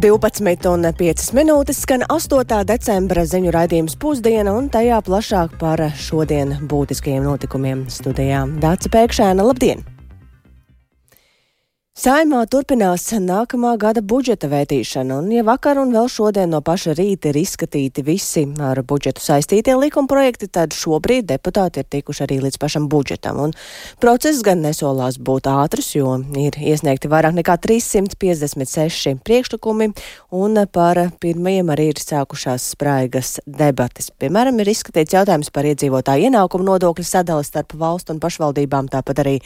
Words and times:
12 0.00 0.64
un 0.70 0.86
5 0.96 1.34
minūtes 1.36 1.82
skan 1.84 2.06
8. 2.08 2.62
decembra 2.64 3.26
ziņu 3.28 3.52
raidījums 3.52 3.98
pusdiena 4.00 4.54
un 4.56 4.70
tajā 4.72 5.02
plašāk 5.04 5.58
par 5.60 5.84
šodien 5.92 6.56
būtiskajiem 6.72 7.28
notikumiem 7.28 7.84
studijā. 7.92 8.46
Dāca 8.64 8.96
Pēkšēna, 8.96 9.44
labdien! 9.44 9.84
Saimā 12.00 12.46
turpinās 12.48 13.02
nākamā 13.20 13.74
gada 13.76 14.00
budžeta 14.00 14.48
vētīšana, 14.48 15.18
un 15.20 15.26
ja 15.34 15.42
vakar 15.44 15.76
un 15.82 15.90
vēl 15.92 16.06
šodien 16.08 16.48
no 16.48 16.62
paša 16.64 16.94
rīta 16.96 17.28
ir 17.28 17.36
izskatīti 17.42 18.00
visi 18.06 18.46
ar 18.64 18.78
budžetu 18.88 19.20
saistītie 19.20 19.74
likumprojekti, 19.76 20.48
tad 20.48 20.72
šobrīd 20.72 21.26
deputāti 21.28 21.82
ir 21.82 21.88
tikuši 21.92 22.22
arī 22.24 22.38
līdz 22.46 22.56
pašam 22.62 22.86
budžetam. 22.88 23.42
Un 23.44 23.52
process 24.00 24.40
gan 24.46 24.64
nesolās 24.64 25.18
būt 25.20 25.50
ātrs, 25.52 25.90
jo 25.98 26.14
ir 26.40 26.56
iesniegti 26.56 27.10
vairāk 27.12 27.36
nekā 27.36 27.58
356 27.68 29.20
priekšlikumi, 29.20 29.90
un 30.40 30.62
par 30.72 31.02
pirmajiem 31.20 31.74
arī 31.76 31.90
ir 31.92 32.00
sākušās 32.00 32.70
spraigas 32.78 33.34
debatas. 33.44 34.08
Piemēram, 34.16 34.56
ir 34.64 34.72
izskatīts 34.72 35.18
jautājums 35.18 35.52
par 35.52 35.68
iedzīvotāju 35.68 36.30
ienākumu 36.30 36.70
nodokļu 36.70 37.04
sadali 37.10 37.44
starp 37.44 37.76
valstu 37.76 38.16
un 38.16 38.24
pašvaldībām, 38.24 38.88
tāpat 38.88 39.20
arī 39.26 39.36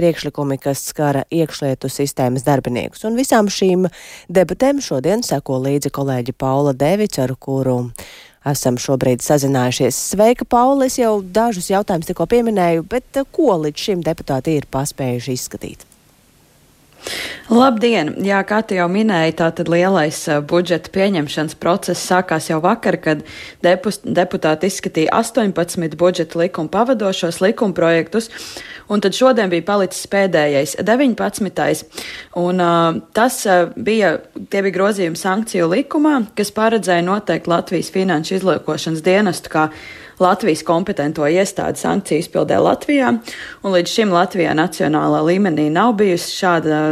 priekšlikumi, 0.00 0.56
kas 0.64 0.88
skara 0.88 1.28
iekšlietus 1.28 1.97
sistēmas 1.98 2.46
darbiniekus. 2.46 3.04
Un 3.08 3.18
visām 3.18 3.50
šīm 3.52 3.88
debatēm 4.32 4.82
šodien 4.84 5.24
seko 5.26 5.60
līdzi 5.66 5.92
kolēģi 5.94 6.36
Paula 6.38 6.74
Devica, 6.76 7.26
ar 7.26 7.34
kuru 7.36 7.78
esam 8.48 8.78
šobrīd 8.80 9.22
sazinājušies. 9.24 9.98
Sveika, 10.14 10.46
Paula! 10.48 10.86
Es 10.88 10.98
jau 11.00 11.18
dažus 11.22 11.70
jautājumus 11.72 12.08
tikko 12.10 12.28
pieminēju, 12.30 12.86
bet 12.88 13.20
eh, 13.20 13.28
ko 13.34 13.58
līdz 13.64 13.88
šim 13.88 14.04
deputāti 14.06 14.56
ir 14.58 14.68
paspējuši 14.72 15.38
izskatīt? 15.38 15.86
Labdien! 17.48 18.10
Jā, 18.26 18.42
kā 18.44 18.58
tu 18.66 18.76
jau 18.76 18.86
minēji, 18.92 19.38
tātad 19.38 19.70
lielais 19.72 20.18
uh, 20.28 20.42
budžeta 20.44 20.90
pieņemšanas 20.92 21.56
process 21.60 22.02
sākās 22.10 22.50
jau 22.50 22.58
vakar, 22.60 22.98
kad 23.00 23.22
depus, 23.64 24.02
deputāti 24.04 24.68
izskatīja 24.68 25.14
18 25.16 25.96
budžeta 25.98 26.40
likuma 26.42 26.68
pavadošos 26.74 27.40
likumprojektus, 27.40 28.28
un 28.92 29.00
tad 29.04 29.16
šodien 29.16 29.48
bija 29.52 29.64
palicis 29.70 30.10
pēdējais 30.12 30.76
19. 30.84 31.86
Un 32.42 32.60
uh, 32.60 33.00
tas 33.16 33.40
uh, 33.48 33.70
bija, 33.76 34.18
tie 34.52 34.64
bija 34.66 34.76
grozījumi 34.76 35.16
sankciju 35.16 35.70
likumā, 35.72 36.18
kas 36.36 36.52
paredzēja 36.52 37.06
noteikt 37.08 37.48
Latvijas 37.48 37.88
finanšu 37.94 38.36
izliekošanas 38.42 39.06
dienestu 39.06 39.56
kā 39.56 39.70
Latvijas 40.22 40.64
kompetento 40.66 41.26
iestādi 41.26 41.80
sankciju 41.82 42.24
izpildē 42.24 42.58
Latvijā, 42.62 43.12
un 43.62 43.76
līdz 43.76 43.94
šim 43.94 44.14
Latvijā 44.14 44.56
nacionālā 44.58 45.22
līmenī 45.28 45.68
nav 45.74 45.94
bijusi 46.00 46.34
šāda, 46.40 46.82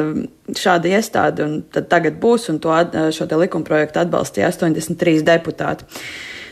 šāda 0.55 0.94
iestāde, 0.94 1.46
un 1.46 1.84
tagad 1.91 2.20
būs, 2.22 2.48
un 2.52 2.62
to, 2.62 2.72
šo 3.16 3.28
likumprojektu 3.34 4.05
atbalstīja 4.05 4.52
83 4.55 5.27
deputāti. 5.27 5.86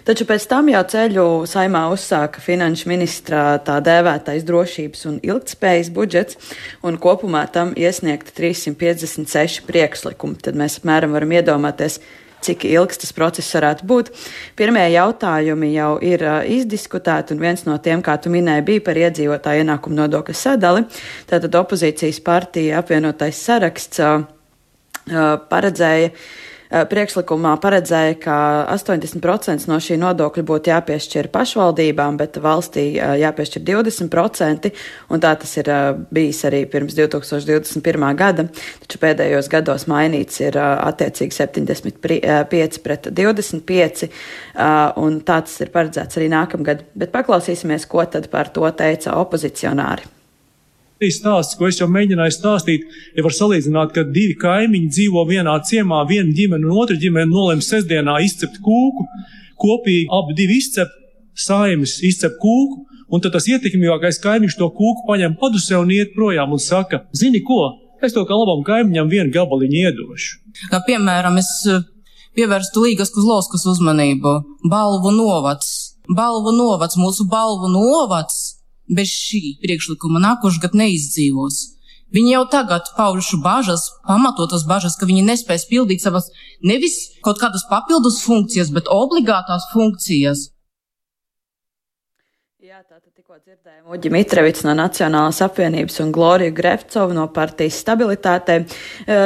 Taču 0.05 0.27
pēc 0.28 0.44
tam 0.50 0.66
jau 0.69 0.83
ceļu 0.92 1.22
saimā 1.48 1.86
uzsāka 1.94 2.42
finanšu 2.44 2.91
ministrā 2.91 3.44
tā 3.64 3.78
dēvētais 3.81 4.44
drošības 4.44 5.06
un 5.09 5.14
ilgtspējas 5.25 5.88
budžets, 5.97 6.36
un 6.84 6.98
kopumā 7.00 7.47
tam 7.53 7.72
iesniegta 7.72 8.34
356 8.36 9.64
priekšlikumi. 9.64 10.36
Tad 10.44 10.61
mēs 10.61 10.77
apmēram 10.83 11.16
varam 11.16 11.33
iedomāties, 11.38 12.03
cik 12.45 12.67
ilgs 12.69 13.00
tas 13.03 13.14
process 13.17 13.56
varētu 13.56 13.89
būt. 13.89 14.12
Pirmie 14.59 14.84
jautājumi 14.92 15.73
jau 15.75 15.91
ir 16.05 16.25
izdiskutēti, 16.55 17.34
un 17.34 17.42
viens 17.42 17.64
no 17.69 17.78
tiem, 17.83 18.05
kā 18.05 18.17
tu 18.20 18.33
minēji, 18.33 18.67
bija 18.70 18.84
par 18.87 19.00
iedzīvotāju 19.00 19.64
ienākumu 19.64 19.98
nodokļu 20.03 20.37
sadali. 20.39 20.87
Tātad 21.31 21.61
opozīcijas 21.61 22.20
partija 22.25 22.81
apvienotais 22.83 23.41
saraksts 23.48 24.03
paredzēja 25.50 26.10
priekšlikumā 26.70 27.54
paredzēja, 27.62 28.14
ka 28.22 28.36
80% 28.72 29.69
no 29.70 29.78
šī 29.82 29.98
nodokļa 30.00 30.44
būtu 30.48 30.72
jāpiešķir 30.72 31.28
pašvaldībām, 31.34 32.16
bet 32.20 32.38
valstī 32.42 32.86
eh, 32.97 33.16
jāpiešķir 33.22 33.64
20%, 33.69 34.70
un 35.12 35.22
tā 35.22 35.34
tas 35.41 35.54
ir 35.60 35.70
eh, 35.70 35.82
bijis 36.14 36.44
arī 36.48 36.64
pirms 36.70 36.97
2021. 36.98 38.08
gada, 38.19 38.47
taču 38.84 39.02
pēdējos 39.02 39.50
gados 39.52 39.86
mainīts 39.91 40.41
ir 40.44 40.58
attiecīgi 40.58 41.36
75 41.36 42.82
pret 42.84 43.10
25, 43.12 44.08
un 45.04 45.20
tā 45.26 45.38
tas 45.44 45.60
ir 45.62 45.72
paredzēts 45.75 46.20
arī 46.20 46.31
nākamgad. 46.32 46.84
Bet 46.96 47.14
paklausīsimies, 47.14 47.88
ko 47.91 48.06
tad 48.08 48.31
par 48.32 48.52
to 48.54 48.69
teica 48.76 49.19
opozicionāri 49.20 50.13
stāsts, 51.03 51.56
ko 51.59 51.69
es 51.69 51.81
jau 51.81 51.88
mēģināju 51.91 52.34
stāstīt, 52.34 52.84
ja 53.16 53.25
var 53.25 53.34
salīdzināt, 53.34 53.93
ka 53.94 54.05
divi 54.06 54.37
kaimiņi 54.41 54.91
dzīvo 54.94 55.25
vienā 55.28 55.56
ciemā, 55.66 56.05
viena 56.09 56.32
ģimene 56.32 56.69
un 56.69 56.78
otra 56.78 56.97
ģimene 56.97 57.31
nolem 57.31 57.60
sestdienā 57.60 58.21
izcept 58.25 58.60
kūku, 58.62 59.06
kopīgi 59.60 60.06
abi 60.15 60.37
divi 60.38 60.59
izcep, 60.62 60.93
saimes 61.34 61.99
izcep 62.06 62.38
kūku, 62.41 62.84
un 63.10 63.21
tad 63.21 63.34
tas 63.34 63.49
ietekmīgākais 63.50 64.21
kaimiņš 64.22 64.59
to 64.60 64.71
kūku 64.71 65.06
paņem 65.09 65.37
padusē 65.41 65.81
un 65.82 65.91
iet 65.91 66.15
projām 66.15 66.55
un 66.55 66.62
saka, 66.62 67.05
zini 67.12 67.43
ko, 67.44 67.75
es 68.03 68.15
to 68.15 68.25
kā 68.28 68.38
labam 68.38 68.65
kaimiņam 68.66 69.11
vienu 69.11 69.34
gabaliņu 69.34 69.82
iedošu. 69.84 70.41
Kā 70.71 70.81
piemēram, 70.87 71.38
es 71.43 71.50
eh, 71.69 71.82
pievērstu 72.38 72.87
Līgas 72.87 73.12
Kuzlovskas 73.15 73.66
uzmanību. 73.75 74.34
Balvu 74.71 75.15
novads. 75.15 75.97
Balvu 76.05 76.53
novads, 76.53 76.99
mūsu 77.00 77.25
balvu 77.31 77.71
novads 77.72 78.63
bez 78.89 79.09
šī 79.09 79.59
priekšlikuma 79.62 80.22
nākošais 80.22 80.62
gads 80.62 80.78
neizdzīvos. 80.81 81.61
Viņi 82.15 82.34
jau 82.37 82.45
tagad 82.47 82.87
paužu 82.95 83.41
bažas, 83.43 83.89
pamatotas 84.06 84.62
bažas, 84.69 84.95
ka 84.95 85.06
viņi 85.09 85.25
nespēs 85.27 85.67
pildīt 85.67 86.05
savas 86.05 86.28
nevis 86.62 86.94
kaut 87.27 87.41
kādas 87.43 87.65
papildus 87.71 88.21
funkcijas, 88.23 88.71
bet 88.71 88.91
obligātās 88.93 89.67
funkcijas. 89.73 90.50
Tātad 92.94 93.10
tikko 93.19 93.41
dzirdējām 93.41 93.88
Uģi 93.91 94.10
Mitrevits 94.15 94.62
no 94.62 94.71
Nacionālās 94.78 95.41
apvienības 95.43 95.97
un 96.05 96.12
Gloriju 96.15 96.53
Grefcovu 96.55 97.16
no 97.16 97.25
partijas 97.34 97.81
stabilitātei. 97.82 98.60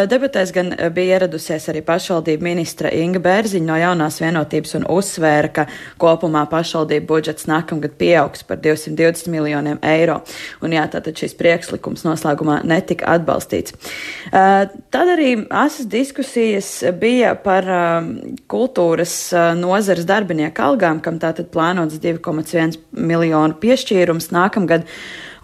Debatēs 0.09 0.55
gan 0.57 0.71
bija 0.97 1.19
ieradusies 1.19 1.67
arī 1.69 1.83
pašvaldība 1.85 2.47
ministra 2.47 2.89
Inga 2.97 3.21
Bērziņa 3.27 3.69
no 3.69 3.77
jaunās 3.77 4.17
vienotības 4.23 4.73
un 4.79 4.87
uzsvēra, 4.95 5.51
ka 5.53 5.67
kopumā 6.01 6.47
pašvaldību 6.49 7.11
budžets 7.11 7.45
nākamgad 7.51 7.99
pieaugs 8.01 8.47
par 8.49 8.63
220 8.65 9.29
miljoniem 9.35 9.83
eiro. 9.85 10.23
Un 10.65 10.73
jā, 10.73 10.87
tātad 10.89 11.21
šis 11.21 11.37
priekšlikums 11.37 12.07
noslēgumā 12.09 12.63
netika 12.65 13.13
atbalstīts. 13.19 13.77
Tad 14.33 15.13
arī 15.19 15.35
asas 15.51 15.91
diskusijas 15.93 16.73
bija 16.97 17.37
par 17.45 17.69
kultūras 18.49 19.21
nozares 19.61 20.09
darbinieku 20.09 20.65
algām, 20.71 21.05
kam 21.05 21.21
tātad 21.21 21.53
plānots 21.53 22.01
2,1 22.01 22.81
miljonu 22.97 23.49
miljonu 23.49 23.58
piešķīrums 23.63 24.31
nākamgad. 24.35 24.89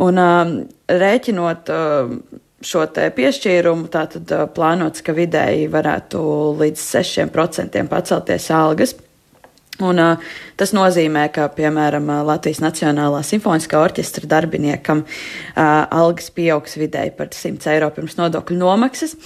Un 0.05 0.19
uh, 0.21 0.55
rēķinot 0.91 1.71
uh, 1.73 2.15
šo 2.65 2.85
te 2.95 3.07
piešķīrumu, 3.15 3.89
tātad 3.93 4.31
uh, 4.35 4.47
plānots, 4.55 5.05
ka 5.05 5.15
vidēji 5.17 5.69
varētu 5.73 6.23
līdz 6.61 6.87
6% 6.95 7.85
pacelties 7.91 8.51
algas. 8.55 8.97
Un, 9.83 9.99
uh, 9.99 10.35
tas 10.61 10.71
nozīmē, 10.77 11.25
ka, 11.35 11.49
piemēram, 11.57 12.07
Latvijas 12.29 12.61
Nacionālā 12.63 13.25
simfoniskā 13.27 13.81
orķestra 13.83 14.29
darbiniekam 14.31 15.01
uh, 15.03 15.63
algas 15.91 16.31
pieaugs 16.35 16.77
vidēji 16.79 17.15
par 17.19 17.33
100 17.35 17.73
eiro 17.73 17.89
pirms 17.97 18.15
nodokļu 18.21 18.59
nomaksas. 18.61 19.17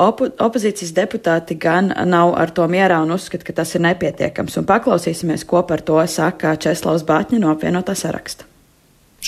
Opo 0.00 0.30
opozīcijas 0.32 0.94
deputāti 0.96 1.58
gan 1.60 1.92
nav 2.08 2.32
ar 2.40 2.54
to 2.56 2.64
mierā 2.72 3.02
un 3.04 3.12
uzskata, 3.18 3.44
ka 3.44 3.58
tas 3.60 3.74
ir 3.76 3.84
nepietiekams. 3.84 4.56
Un 4.56 4.68
paklausīsimies, 4.70 5.44
ko 5.48 5.60
par 5.68 5.84
to 5.84 6.00
saka 6.08 6.56
Česlavs 6.56 7.04
Bātņa 7.08 7.42
no 7.44 7.52
apvienotā 7.52 7.96
saraksta. 7.98 8.48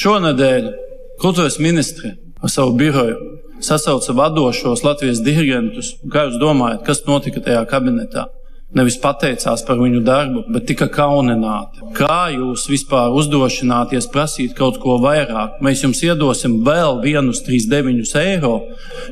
Šonadēļ 0.01 0.73
kultūras 1.21 1.61
ministri 1.61 2.15
ar 2.41 2.49
savu 2.49 2.73
biroju 2.81 3.21
sasauca 3.61 4.17
vadošos 4.17 4.85
Latvijas 4.87 5.21
dirigentus. 5.25 5.95
Kā 6.09 6.25
jūs 6.29 6.41
domājat, 6.41 6.85
kas 6.87 7.05
notika 7.05 7.43
tajā 7.45 7.67
kabinetā? 7.69 8.31
Nevis 8.77 8.99
pateicās 9.03 9.65
par 9.67 9.81
viņu 9.81 10.03
darbu, 10.07 10.45
bet 10.55 10.67
tika 10.71 10.87
kaunināti. 10.93 11.83
Kā 11.97 12.31
jūs 12.35 12.69
vispār 12.71 13.15
uzdrošināties 13.19 14.09
prasīt 14.13 14.55
kaut 14.59 14.79
ko 14.83 14.99
vairāk? 15.03 15.59
Mēs 15.65 15.85
jums 15.85 16.03
iedosim 16.07 16.61
vēl 16.67 17.01
vienus 17.05 17.43
3,9 17.47 18.15
eiro. 18.23 18.57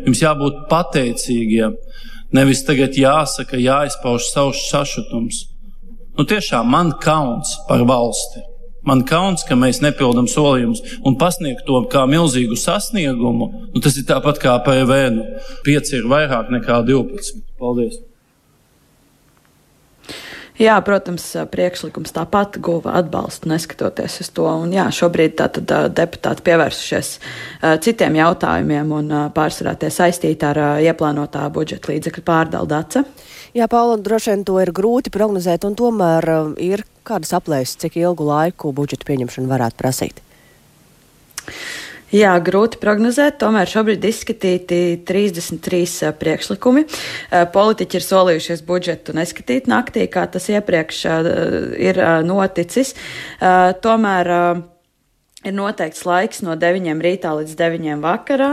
Jums 0.06 0.22
jābūt 0.22 0.66
pateicīgiem. 0.70 1.76
Nevis 2.34 2.62
tagad 2.68 2.96
jāsaka, 2.98 3.58
jāizpauž 3.58 4.28
savs 4.28 4.66
sašutums. 4.68 5.46
Nu, 6.18 6.26
tiešām 6.28 6.68
man 6.68 6.92
kauns 7.00 7.54
par 7.68 7.84
valsti. 7.88 8.44
Man 8.88 9.02
kauns, 9.04 9.42
ka 9.44 9.56
mēs 9.58 9.82
nepildām 9.84 10.28
solījumus 10.30 10.80
un 11.06 11.16
pasniegt 11.20 11.66
to 11.66 11.80
kā 11.92 12.04
milzīgu 12.08 12.56
sasniegumu. 12.56 13.50
Nu, 13.74 13.82
tas 13.84 13.98
ir 14.00 14.06
tāpat 14.08 14.40
kā 14.42 14.54
PVN. 14.64 15.18
Pieci 15.66 15.98
ir 15.98 16.08
vairāk 16.10 16.52
nekā 16.54 16.82
12. 16.88 17.42
Paldies! 17.58 17.98
Jā, 20.58 20.74
protams, 20.82 21.22
priekšlikums 21.52 22.10
tāpat 22.16 22.56
guva 22.58 22.96
atbalstu, 22.98 23.46
neskatoties 23.52 24.16
uz 24.24 24.30
to. 24.34 24.46
Un, 24.50 24.72
jā, 24.74 24.88
šobrīd 24.90 25.36
tātad 25.38 25.70
deputāti 25.94 26.42
pievērsušies 26.48 27.10
citiem 27.84 28.18
jautājumiem 28.18 28.90
un 28.96 29.12
pārsvarā 29.36 29.76
tie 29.78 29.92
saistīti 29.94 30.48
ar 30.48 30.58
ieplānotā 30.82 31.44
budžeta 31.54 31.92
līdzekļu 31.92 32.24
pārdaldace. 32.26 33.04
Jā, 33.54 33.70
Paula, 33.70 34.00
droši 34.02 34.34
vien 34.34 34.42
to 34.50 34.58
ir 34.58 34.74
grūti 34.74 35.14
prognozēt, 35.14 35.62
un 35.64 35.78
tomēr 35.78 36.26
ir 36.58 36.82
kādas 37.06 37.30
aplēses, 37.38 37.78
cik 37.78 38.00
ilgu 38.02 38.26
laiku 38.26 38.74
budžeta 38.74 39.06
pieņemšana 39.08 39.54
varētu 39.54 39.78
prasīt. 39.78 40.24
Jā, 42.14 42.32
grūti 42.40 42.80
prognozēt. 42.80 43.36
Tomēr 43.42 43.68
šobrīd 43.68 44.04
izskatīti 44.08 44.78
33 45.08 46.14
priekšlikumi. 46.16 46.86
Politiķi 47.52 48.00
ir 48.00 48.06
solījušies 48.06 48.64
budžetu 48.68 49.12
neskatīt 49.18 49.68
naktī, 49.68 50.06
kā 50.08 50.24
tas 50.32 50.48
iepriekš 50.48 51.04
ir 51.76 52.00
noticis. 52.24 52.94
Tomēr 53.84 54.32
ir 55.46 55.54
noteikts 55.54 56.02
laiks 56.02 56.40
no 56.42 56.56
9 56.58 57.02
rītā 57.04 57.30
līdz 57.38 57.52
9 57.58 58.00
vakarā. 58.02 58.48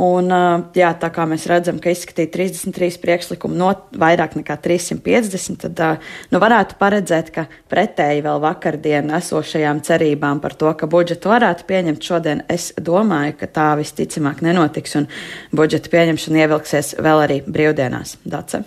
Un, 0.00 0.30
jā, 0.76 0.90
tā 1.00 1.10
kā 1.12 1.26
mēs 1.28 1.44
redzam, 1.50 1.76
ka 1.82 1.92
izskatīt 1.92 2.32
33 2.32 2.96
priekšlikumu 3.02 3.58
no 3.58 3.68
vairāk 4.00 4.38
nekā 4.38 4.56
350, 4.64 5.66
tad 5.66 6.00
nu, 6.32 6.40
varētu 6.42 6.78
paredzēt, 6.80 7.28
ka 7.34 7.44
pretēji 7.70 8.24
vēl 8.24 8.40
vakardien 8.44 9.12
esošajām 9.20 9.84
cerībām 9.84 10.40
par 10.44 10.56
to, 10.56 10.72
ka 10.72 10.88
budžetu 10.90 11.32
varētu 11.34 11.68
pieņemt 11.68 12.08
šodien, 12.08 12.42
es 12.48 12.72
domāju, 12.80 13.36
ka 13.42 13.50
tā 13.60 13.68
visticamāk 13.80 14.40
nenotiks 14.44 14.96
un 15.02 15.10
budžeta 15.52 15.92
pieņemšana 15.92 16.42
ievilksies 16.46 16.96
vēl 17.04 17.24
arī 17.28 17.38
brīvdienās. 17.44 18.18
Dace. 18.24 18.64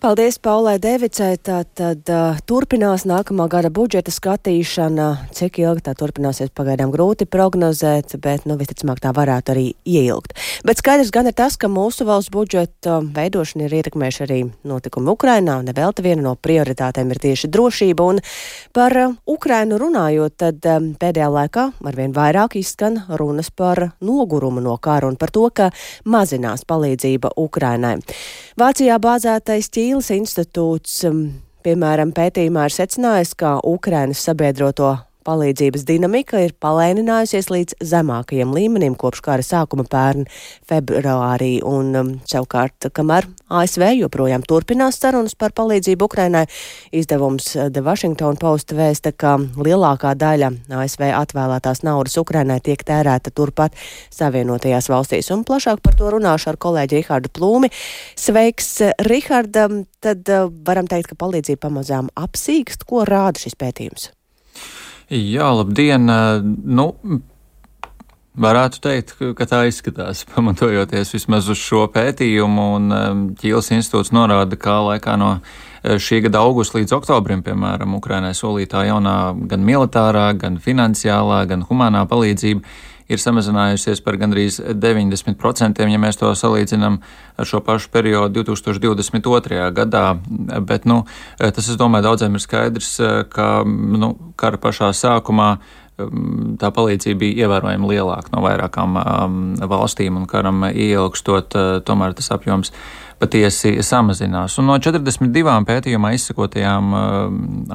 Paldies 0.00 0.38
Paulai 0.40 0.78
Devicai. 0.80 1.34
Tātad 1.44 2.08
uh, 2.08 2.38
turpinās 2.48 3.02
nākamā 3.04 3.44
gada 3.52 3.68
budžeta 3.68 4.08
skatīšana. 4.08 5.08
Cik 5.36 5.58
ilgi 5.60 5.82
tā 5.84 5.92
turpināsies, 5.92 6.48
pagaidām 6.56 6.88
grūti 6.88 7.26
prognozēt, 7.28 8.14
bet, 8.24 8.46
nu, 8.48 8.56
visticamāk, 8.56 9.02
tā 9.04 9.12
varētu 9.12 9.52
arī 9.52 9.64
ieilgt. 9.84 10.32
Bet 10.64 10.80
skaidrs 10.80 11.12
gan 11.12 11.28
ir 11.28 11.36
tas, 11.36 11.58
ka 11.60 11.68
mūsu 11.68 12.06
valsts 12.08 12.32
budžeta 12.32 13.02
veidošana 13.12 13.66
ir 13.66 13.74
ietekmējuši 13.76 14.22
arī 14.24 14.38
notikumi 14.64 15.12
Ukrainā. 15.12 15.58
Nevelti 15.68 16.06
viena 16.08 16.24
no 16.30 16.32
prioritātēm 16.32 17.12
ir 17.12 17.20
tieši 17.20 17.52
drošība. 17.52 18.08
Un 18.14 18.22
par 18.72 18.96
uh, 18.96 19.12
Ukrainu 19.28 19.76
runājot, 19.84 20.38
tad 20.40 20.64
um, 20.64 20.88
pēdējā 20.96 21.28
laikā 21.36 21.66
arvien 21.92 22.16
vairāk 22.16 22.56
izskan 22.62 23.02
runas 23.20 23.52
par 23.52 23.90
nogurumu 24.00 24.64
no 24.64 24.80
kara 24.80 25.12
un 25.12 25.20
par 25.20 25.36
to, 25.36 25.44
ka 25.52 25.68
mazinās 26.08 26.64
palīdzība 26.64 27.36
Ukrainai. 27.36 27.98
Vācijā 28.56 28.96
bāzētais 28.96 29.68
ķīlis 29.68 29.89
Ķīles 29.90 30.08
institūts, 30.14 30.92
um, 31.08 31.16
piemēram, 31.66 32.12
pētījumā 32.14 32.68
ir 32.68 32.74
secinājis, 32.76 33.32
ka 33.34 33.56
Ukrainas 33.66 34.20
sabiedroto 34.22 34.92
Palīdzības 35.26 35.82
dinamika 35.88 36.40
ir 36.40 36.54
palēninājusies 36.62 37.50
līdz 37.52 37.76
zemākajiem 37.90 38.54
līmenim 38.56 38.94
kopš 38.98 39.20
kara 39.26 39.44
sākuma 39.44 39.84
pērn 39.90 40.24
februārī, 40.68 41.58
un 41.66 41.90
um, 41.98 42.12
savukārt, 42.28 42.88
kamēr 42.96 43.28
ASV 43.52 43.84
joprojām 43.98 44.44
turpinās 44.48 44.96
sarunas 45.02 45.36
par 45.36 45.52
palīdzību 45.58 46.08
Ukrainai, 46.08 46.46
izdevums 46.96 47.52
The 47.58 47.82
Washington 47.84 48.38
Post 48.40 48.72
vēsta, 48.76 49.12
ka 49.12 49.36
lielākā 49.60 50.14
daļa 50.16 50.52
ASV 50.80 51.04
atvēlētās 51.18 51.84
naudas 51.84 52.16
Ukrainai 52.20 52.60
tiek 52.64 52.80
tērēta 52.86 53.32
turpat 53.34 53.76
Savienotajās 54.14 54.88
valstīs, 54.88 55.28
un 55.34 55.44
plašāk 55.44 55.82
par 55.84 55.98
to 55.98 56.14
runāšu 56.14 56.54
ar 56.54 56.60
kolēģi 56.60 57.02
Rihardu 57.02 57.32
Plūmi. 57.36 57.70
Sveiks, 58.18 58.78
Riharda! 59.04 59.68
Tad 60.00 60.32
uh, 60.32 60.48
varam 60.64 60.88
teikt, 60.88 61.10
ka 61.12 61.20
palīdzība 61.20 61.66
pamazām 61.66 62.08
apsīkst, 62.16 62.88
ko 62.88 63.04
rāda 63.04 63.42
šis 63.42 63.58
pētījums. 63.60 64.08
Jā, 65.10 65.50
labdien! 65.58 66.06
Nu, 66.06 66.86
Varētu 68.40 68.78
teikt, 68.78 69.16
ka 69.34 69.44
tā 69.44 69.64
izskatās, 69.66 70.22
pamatojoties 70.30 71.10
vismaz 71.16 71.48
uz 71.50 71.58
šo 71.58 71.88
pētījumu, 71.90 72.66
un 72.76 73.34
Ķīles 73.40 73.72
institūts 73.74 74.12
norāda, 74.14 74.56
ka 74.56 74.76
laikā 74.86 75.16
no 75.18 75.32
šī 75.82 76.20
gada 76.28 76.44
augusta 76.46 76.78
līdz 76.78 76.94
oktobrim, 76.94 77.42
piemēram, 77.42 77.96
Ukrainai 77.98 78.30
solītā 78.38 78.84
jaunā 78.86 79.16
gan 79.50 79.66
militārā, 79.66 80.28
gan 80.38 80.60
finansiālā, 80.62 81.42
gan 81.50 81.66
humanā 81.66 82.04
palīdzība 82.08 82.62
ir 83.10 83.20
samazinājusies 83.20 84.02
par 84.04 84.18
gandrīz 84.20 84.60
90%, 84.60 85.82
ja 85.90 86.00
mēs 86.02 86.20
to 86.20 86.30
salīdzinām 86.36 87.00
ar 87.40 87.48
šo 87.48 87.62
pašu 87.66 87.90
periodu 87.92 88.44
2022. 88.46 89.60
gadā. 89.76 90.06
Bet, 90.66 90.86
nu, 90.88 91.02
tas, 91.38 91.66
es 91.66 91.78
domāju, 91.80 92.10
daudziem 92.10 92.38
ir 92.38 92.44
skaidrs, 92.44 92.94
ka 93.34 93.50
nu, 93.66 94.14
kara 94.40 94.60
pašā 94.62 94.92
sākumā 94.96 95.50
um, 95.56 95.68
tā 96.60 96.72
palīdzība 96.74 97.20
bija 97.24 97.46
ievērojami 97.46 97.92
lielāka 97.92 98.34
no 98.34 98.42
vairākām 98.46 98.98
um, 99.00 99.38
valstīm, 99.60 100.18
un 100.20 100.26
karam 100.30 100.66
ieilgstot, 100.70 101.56
uh, 101.56 101.78
tomēr 101.86 102.16
tas 102.18 102.32
apjoms 102.34 102.74
patiesi 103.20 103.74
samazinās. 103.84 104.56
Un 104.60 104.70
no 104.70 104.78
42 104.80 105.58
pētījumā 105.68 106.14
izsakotajām 106.16 106.94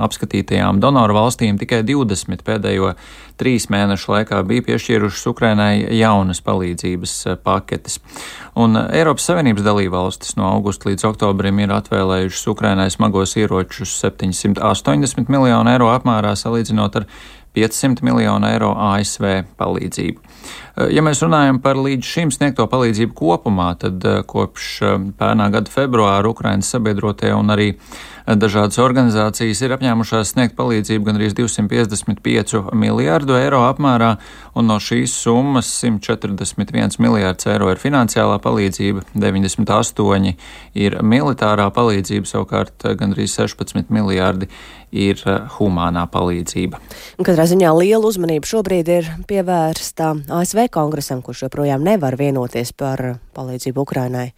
apskatītajām 0.07 0.79
donoru 0.81 1.17
valstīm 1.19 1.59
tikai 1.61 1.83
20 1.85 2.41
pēdējo 2.45 2.95
trīs 3.37 3.67
mēnešu 3.69 4.13
laikā 4.13 4.41
bija 4.47 4.65
piešķīrušas 4.71 5.29
Ukrainai 5.29 5.85
jaunas 5.99 6.41
palīdzības 6.45 7.15
paketes. 7.45 7.99
Un 8.57 8.79
Eiropas 8.79 9.29
Savienības 9.29 9.67
dalībvalstis 9.67 10.37
no 10.39 10.49
augusta 10.49 10.89
līdz 10.89 11.05
oktobrim 11.11 11.61
ir 11.61 11.75
atvēlējušas 11.77 12.51
Ukrainai 12.55 12.89
smagos 12.93 13.37
ieročus 13.37 13.93
780 14.01 15.29
miljonu 15.29 15.75
eiro 15.75 15.93
apmērā 15.93 16.33
salīdzinot 16.39 17.01
ar 17.01 17.09
500 17.55 18.03
miljonu 18.05 18.51
eiro 18.51 18.73
ASV 18.91 19.41
palīdzību. 19.59 20.35
Eh, 20.75 20.91
ja 20.91 21.03
mēs 21.05 21.21
runājam 21.23 21.61
par 21.63 21.79
līdz 21.79 22.09
šim 22.09 22.31
sniegto 22.35 22.65
palīdzību 22.71 23.15
kopumā, 23.15 23.69
tad 23.79 24.03
eh, 24.03 24.19
kopš 24.27 24.71
eh, 24.83 24.97
pērnā 25.19 25.47
gada 25.53 25.71
februāra 25.71 26.31
Ukrainas 26.31 26.71
sabiedrotie 26.73 27.31
un 27.35 27.53
arī 27.53 27.71
dažādas 28.25 28.79
organizācijas 28.81 29.59
ir 29.61 29.75
apņēmušās 29.75 30.31
sniegt 30.33 30.55
palīdzību 30.57 31.05
gandrīz 31.05 31.35
255 31.37 32.71
miljārdu 32.73 33.35
eiro 33.37 33.59
apmērā, 33.67 34.15
un 34.57 34.65
no 34.65 34.79
šīs 34.81 35.13
summas 35.13 35.69
141 35.83 36.97
miljārds 37.05 37.45
eiro 37.53 37.69
ir 37.69 37.77
finansiālā 37.77 38.39
palīdzība, 38.41 39.05
98 39.13 40.33
ir 40.73 40.97
militārā 41.05 41.69
palīdzība, 41.77 42.25
savukārt 42.31 42.87
gandrīz 42.97 43.37
16 43.37 43.93
miljārdi 43.93 44.49
ir 44.95 45.21
humānā 45.57 46.05
palīdzība. 46.11 46.79
Katrā 47.25 47.45
ziņā 47.49 47.73
liela 47.77 48.07
uzmanība 48.07 48.47
šobrīd 48.49 48.91
ir 48.91 49.11
pievērsta 49.29 50.13
ASV 50.39 50.65
kongresam, 50.73 51.21
kurš 51.25 51.45
joprojām 51.45 51.83
nevar 51.85 52.17
vienoties 52.19 52.71
par 52.77 53.03
palīdzību 53.35 53.83
Ukrainai. 53.83 54.29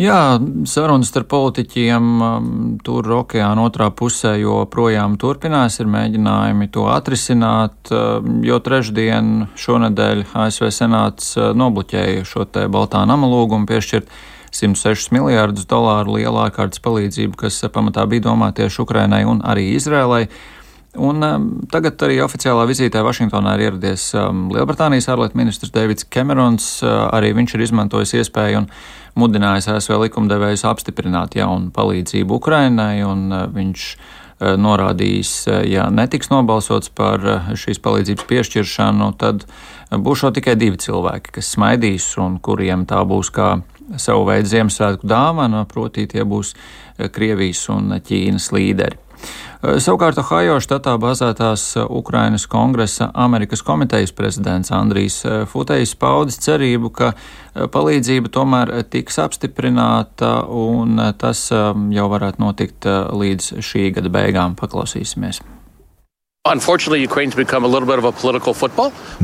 Jā, 0.00 0.40
sarunas 0.66 1.12
starp 1.12 1.28
politiķiem 1.30 2.06
um, 2.18 2.46
tur 2.82 3.06
okeāna 3.20 3.62
otrā 3.68 3.90
pusē 3.94 4.34
joprojām 4.40 5.14
turpinās, 5.22 5.78
ir 5.78 5.90
mēģinājumi 5.92 6.70
to 6.74 6.88
atrisināt, 6.90 7.92
um, 7.94 8.40
jo 8.46 8.58
trešdien 8.58 9.48
šonadēļ 9.54 10.24
ASV 10.44 10.70
senāts 10.74 11.36
uh, 11.38 11.52
nobloķēja 11.54 12.26
šo 12.26 12.48
te 12.50 12.66
Baltā 12.66 13.04
nama 13.06 13.30
lūgumu 13.30 13.70
piešķirt 13.70 14.10
106 14.54 15.10
miljārdus 15.14 15.66
dolāru 15.70 16.18
lielu 16.18 16.38
ārkārtas 16.46 16.82
palīdzību, 16.84 17.38
kas 17.44 17.62
uh, 17.64 17.72
pamatā 17.74 18.06
bija 18.10 18.28
domāta 18.30 18.62
tieši 18.62 18.84
Ukrainai 18.84 19.24
un 19.28 19.42
arī 19.42 19.72
Izrēlai. 19.74 20.26
Un, 20.94 21.22
um, 21.26 21.46
tagad 21.74 21.98
arī 22.06 22.20
oficiālā 22.22 22.68
vizītē 22.70 23.02
Vašingtonā 23.02 23.56
ir 23.56 23.64
ieradies 23.66 24.06
um, 24.14 24.46
Lielbritānijas 24.54 25.08
ārlietu 25.10 25.40
ministrs 25.40 25.74
Deivids 25.74 26.06
Kemerons. 26.06 26.68
Uh, 26.84 27.08
arī 27.10 27.32
viņš 27.34 27.56
ir 27.56 27.64
izmantojis 27.66 28.14
iespēju 28.20 28.62
un 28.62 28.68
mudinājis 29.18 29.72
ASV 29.74 29.98
likumdevējus 30.04 30.66
apstiprināt 30.70 31.34
jaunu 31.38 31.72
palīdzību 31.74 32.38
Ukrainai, 32.38 33.02
un 33.02 33.26
uh, 33.34 33.48
viņš 33.50 33.88
uh, 33.90 34.54
norādījis, 34.54 35.34
uh, 35.50 35.60
ja 35.66 35.88
netiks 35.90 36.30
nobalsots 36.30 36.94
par 36.94 37.26
uh, 37.26 37.52
šīs 37.58 37.82
palīdzības 37.82 38.30
piešķiršanu, 38.30 39.10
tad 39.18 39.48
būs 39.90 40.22
jau 40.22 40.30
tikai 40.34 40.54
divi 40.58 40.78
cilvēki, 40.78 41.34
kas 41.40 41.56
smaidīs 41.56 42.06
un 42.22 42.38
kuriem 42.38 42.86
tā 42.86 43.02
būs 43.02 43.34
kā 43.34 43.56
savu 43.96 44.26
veidu 44.28 44.50
Ziemassvētku 44.50 45.08
dāvana, 45.08 45.64
proti 45.70 46.06
tie 46.10 46.24
būs 46.24 46.54
uh, 46.54 47.08
Krievijas 47.12 47.66
un 47.74 47.96
Ķīnas 48.04 48.52
līderi. 48.54 49.00
Eh, 49.64 49.78
savukārt 49.80 50.18
Ohio 50.20 50.58
štatā 50.62 50.94
bazētās 51.00 51.64
eh, 51.78 51.86
Ukrainas 51.88 52.46
kongresa 52.50 53.10
Amerikas 53.14 53.64
komitejas 53.64 54.12
prezidents 54.12 54.72
Andrijs 54.74 55.22
eh, 55.24 55.44
Futejs 55.48 55.94
paudis 55.98 56.38
cerību, 56.44 56.92
ka 56.94 57.12
palīdzība 57.54 58.30
tomēr 58.34 58.72
tiks 58.90 59.20
apstiprināta 59.22 60.40
un 60.50 60.98
tas 61.18 61.46
jau 61.54 62.06
varētu 62.10 62.42
notikt 62.42 62.88
līdz 63.14 63.60
šī 63.62 63.92
gada 63.94 64.10
beigām. 64.10 64.58
Paklausīsimies! 64.58 65.38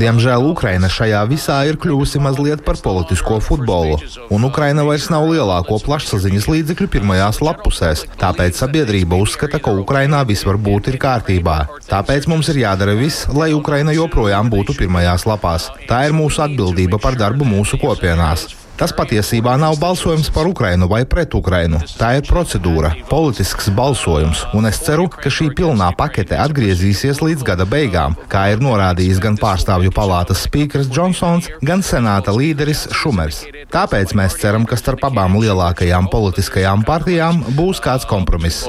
Diemžēl 0.00 0.40
Ukraina 0.48 0.88
šajā 0.88 1.18
visā 1.28 1.58
ir 1.68 1.76
kļuvusi 1.76 2.16
mazliet 2.24 2.62
par 2.64 2.78
politisko 2.80 3.36
futbolu, 3.44 3.98
un 4.32 4.46
Ukraina 4.48 4.86
vairs 4.88 5.10
nav 5.12 5.26
lielāko 5.28 5.76
plašsaziņas 5.84 6.48
līdzekļu 6.48 6.88
pirmajās 6.94 7.42
lapusēs, 7.44 8.06
tāpēc 8.22 8.62
sabiedrība 8.62 9.20
uzskata, 9.20 9.60
ka 9.60 9.76
Ukrainā 9.82 10.22
viss 10.24 10.48
varbūt 10.48 10.88
ir 10.94 10.96
kārtībā. 11.04 11.58
Tāpēc 11.90 12.24
mums 12.32 12.48
ir 12.54 12.62
jādara 12.62 12.96
viss, 12.96 13.28
lai 13.36 13.50
Ukraina 13.52 13.92
joprojām 13.92 14.48
būtu 14.48 14.78
pirmajās 14.80 15.28
lapās. 15.28 15.68
Tā 15.92 16.06
ir 16.08 16.16
mūsu 16.16 16.40
atbildība 16.48 16.96
par 17.04 17.20
darbu 17.20 17.44
mūsu 17.44 17.76
kopienās. 17.84 18.48
Tas 18.80 18.94
patiesībā 18.96 19.58
nav 19.60 19.74
balsojums 19.76 20.30
par 20.32 20.48
Ukrainu 20.48 20.88
vai 20.88 21.02
pret 21.04 21.34
Ukrainu. 21.36 21.82
Tā 22.00 22.14
ir 22.16 22.24
procedūra, 22.24 22.94
politisks 23.10 23.68
balsojums, 23.76 24.46
un 24.56 24.68
es 24.70 24.80
ceru, 24.80 25.04
ka 25.12 25.28
šī 25.28 25.50
pilnā 25.58 25.90
pakete 25.98 26.38
atgriezīsies 26.40 27.20
līdz 27.20 27.44
gada 27.44 27.66
beigām, 27.68 28.16
kā 28.32 28.46
ir 28.54 28.64
norādījis 28.64 29.20
gan 29.20 29.36
pārstāvju 29.40 29.92
palātas 29.92 30.46
spīkers 30.48 30.88
Džonsons, 30.88 31.50
gan 31.60 31.84
senāta 31.84 32.32
līderis 32.32 32.86
Šumers. 32.96 33.42
Tāpēc 33.68 34.16
mēs 34.16 34.38
ceram, 34.40 34.64
ka 34.64 34.80
starp 34.80 35.04
abām 35.10 35.36
lielākajām 35.42 36.08
politiskajām 36.08 36.86
partijām 36.88 37.44
būs 37.60 37.84
kāds 37.84 38.08
kompromiss. 38.08 38.64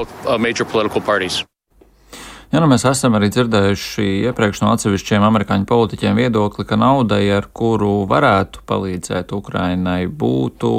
Ja 2.52 2.60
nu 2.60 2.66
mēs 2.68 2.82
esam 2.84 3.14
arī 3.16 3.30
dzirdējuši 3.32 4.04
iepriekš 4.28 4.58
no 4.60 4.74
atsevišķiem 4.74 5.22
amerikāņu 5.24 5.64
politiķiem 5.70 6.18
viedokli, 6.20 6.66
ka 6.68 6.76
naudai, 6.76 7.22
ar 7.32 7.46
kuru 7.48 8.02
varētu 8.10 8.60
palīdzēt 8.68 9.32
Ukrainai, 9.32 10.02
būtu 10.04 10.72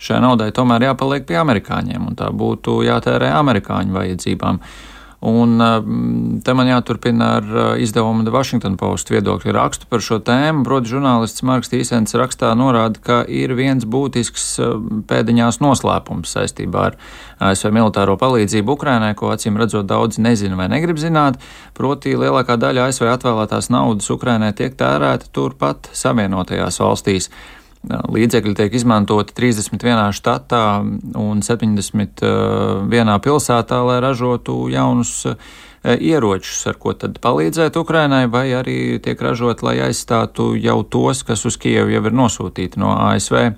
šai 0.00 0.22
naudai 0.24 0.48
tomēr 0.56 0.86
jāpaliek 0.88 1.26
pie 1.28 1.36
amerikāņiem, 1.42 2.06
un 2.08 2.16
tā 2.16 2.30
būtu 2.32 2.78
jātērē 2.86 3.34
amerikāņu 3.36 3.98
vajadzībām. 3.98 4.62
Un 5.20 5.58
mm, 5.60 6.38
te 6.44 6.54
man 6.56 6.68
jāturpina 6.70 7.26
ar 7.36 7.48
uh, 7.52 7.64
izdevumu 7.76 8.24
The 8.24 8.32
Washington 8.32 8.78
Post 8.80 9.10
viedokļu 9.12 9.52
rakstu 9.52 9.88
par 9.90 10.00
šo 10.00 10.16
tēmu. 10.24 10.64
Proti, 10.64 10.88
žurnālists 10.94 11.44
Marks 11.44 11.68
Tīsens 11.68 12.16
rakstā 12.16 12.54
norāda, 12.56 13.02
ka 13.04 13.18
ir 13.28 13.52
viens 13.58 13.84
būtisks 13.84 14.46
uh, 14.64 14.78
pēdiņās 15.10 15.60
noslēpums 15.60 16.32
saistībā 16.38 16.86
ar 16.88 16.96
ASV 17.50 17.68
militāro 17.76 18.16
palīdzību 18.20 18.78
Ukrainai, 18.78 19.12
ko 19.18 19.28
acīm 19.34 19.60
redzot 19.60 19.90
daudzi 19.92 20.24
nezina 20.24 20.56
vai 20.56 20.70
negrib 20.72 20.96
zināt. 21.00 21.36
Proti, 21.76 22.16
lielākā 22.16 22.56
daļa 22.56 22.88
ASV 22.88 23.12
atvēlētās 23.12 23.68
naudas 23.68 24.08
Ukrainai 24.16 24.54
tiek 24.56 24.72
tērēta 24.80 25.28
turpat 25.36 25.92
Savienotajās 26.00 26.80
valstīs. 26.80 27.28
Līdzekļi 27.88 28.52
tiek 28.58 28.74
izmantoti 28.76 29.32
31 29.32 30.12
štatā 30.12 30.64
un 31.16 31.40
71 31.40 33.14
pilsētā, 33.24 33.78
lai 33.88 34.00
ražotu 34.04 34.56
jaunus 34.68 35.14
ieročus, 35.80 36.66
ar 36.68 36.76
ko 36.76 36.92
tad 36.92 37.16
palīdzēt 37.24 37.78
Ukrainai, 37.80 38.26
vai 38.28 38.50
arī 38.52 38.98
tiek 39.00 39.20
ražot, 39.24 39.64
lai 39.64 39.78
aizstātu 39.86 40.52
jau 40.60 40.82
tos, 40.84 41.24
kas 41.24 41.46
uz 41.48 41.56
Kievu 41.56 41.94
jau 41.94 42.04
ir 42.04 42.18
nosūtīti 42.20 42.82
no 42.82 42.92
ASV 43.08 43.48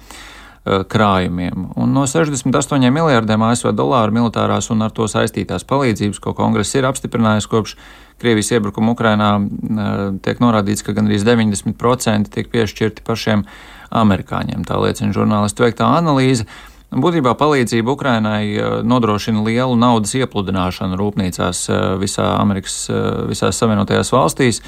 krājumiem. 0.62 1.72
Un 1.74 1.90
no 1.90 2.06
68 2.06 2.94
miljardiem 2.94 3.42
ASV 3.42 3.72
dolāru 3.74 4.14
militārās 4.14 4.70
un 4.70 4.86
ar 4.86 4.94
to 4.94 5.08
saistītās 5.10 5.66
palīdzības, 5.66 6.22
ko 6.22 6.36
kongress 6.38 6.78
ir 6.78 6.86
apstiprinājis 6.86 7.50
kopš 7.50 7.76
Krievijas 8.22 8.52
iebrukuma 8.54 8.92
Ukrainā, 8.94 9.32
tiek 10.22 10.38
norādīts, 10.38 10.84
ka 10.86 10.94
gandrīz 10.94 11.24
90% 11.26 12.30
tiek 12.30 12.52
piešķirti 12.52 13.02
pašiem 13.02 13.42
amerikāņiem. 13.92 14.66
Tā 14.68 14.78
liecina 14.82 15.14
žurnālistu 15.14 15.66
veiktā 15.66 15.88
analīze. 15.98 16.46
Būtībā 16.92 17.32
palīdzība 17.40 17.94
Ukrainai 17.94 18.42
eh, 18.52 18.72
nodrošina 18.84 19.44
lielu 19.46 19.76
naudas 19.80 20.12
iepludināšanu 20.18 20.98
rūpnīcās 21.00 21.62
eh, 21.72 21.84
visā 22.00 22.34
Amerikas, 22.36 22.82
eh, 22.92 23.06
visās 23.30 23.60
Savienotajās 23.62 24.12
valstīs, 24.12 24.60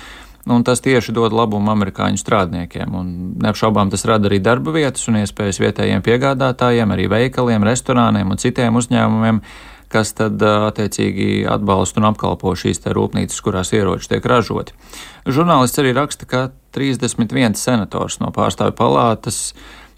un 0.46 0.64
tas 0.64 0.82
tieši 0.84 1.14
dod 1.16 1.32
labumu 1.32 1.72
amerikāņu 1.72 2.20
strādniekiem. 2.20 2.94
Un 2.94 3.12
neapšaubām 3.42 3.92
tas 3.92 4.04
rada 4.08 4.28
arī 4.28 4.40
darba 4.44 4.74
vietas 4.74 5.06
un 5.08 5.20
iespējas 5.22 5.60
vietējiem 5.62 6.04
piegādātājiem, 6.04 6.92
arī 6.94 7.06
veikaliem, 7.12 7.64
restorāniem 7.64 8.34
un 8.34 8.40
citiem 8.40 8.76
uzņēmumiem, 8.80 9.40
kas 9.94 10.12
tad 10.18 10.42
attiecīgi 10.42 11.44
atbalsta 11.48 12.02
un 12.02 12.10
apkalpo 12.10 12.52
šīs 12.58 12.82
rūpnīcas, 12.84 13.40
kurās 13.44 13.72
ieroči 13.76 14.10
tiek 14.10 14.26
ražoti. 14.26 14.74
Žurnālists 15.24 15.80
arī 15.80 15.94
raksta, 15.96 16.28
ka 16.28 16.48
31 16.74 17.56
senators 17.56 18.18
no 18.20 18.32
pārstāvju 18.34 18.76
palātas 18.76 19.40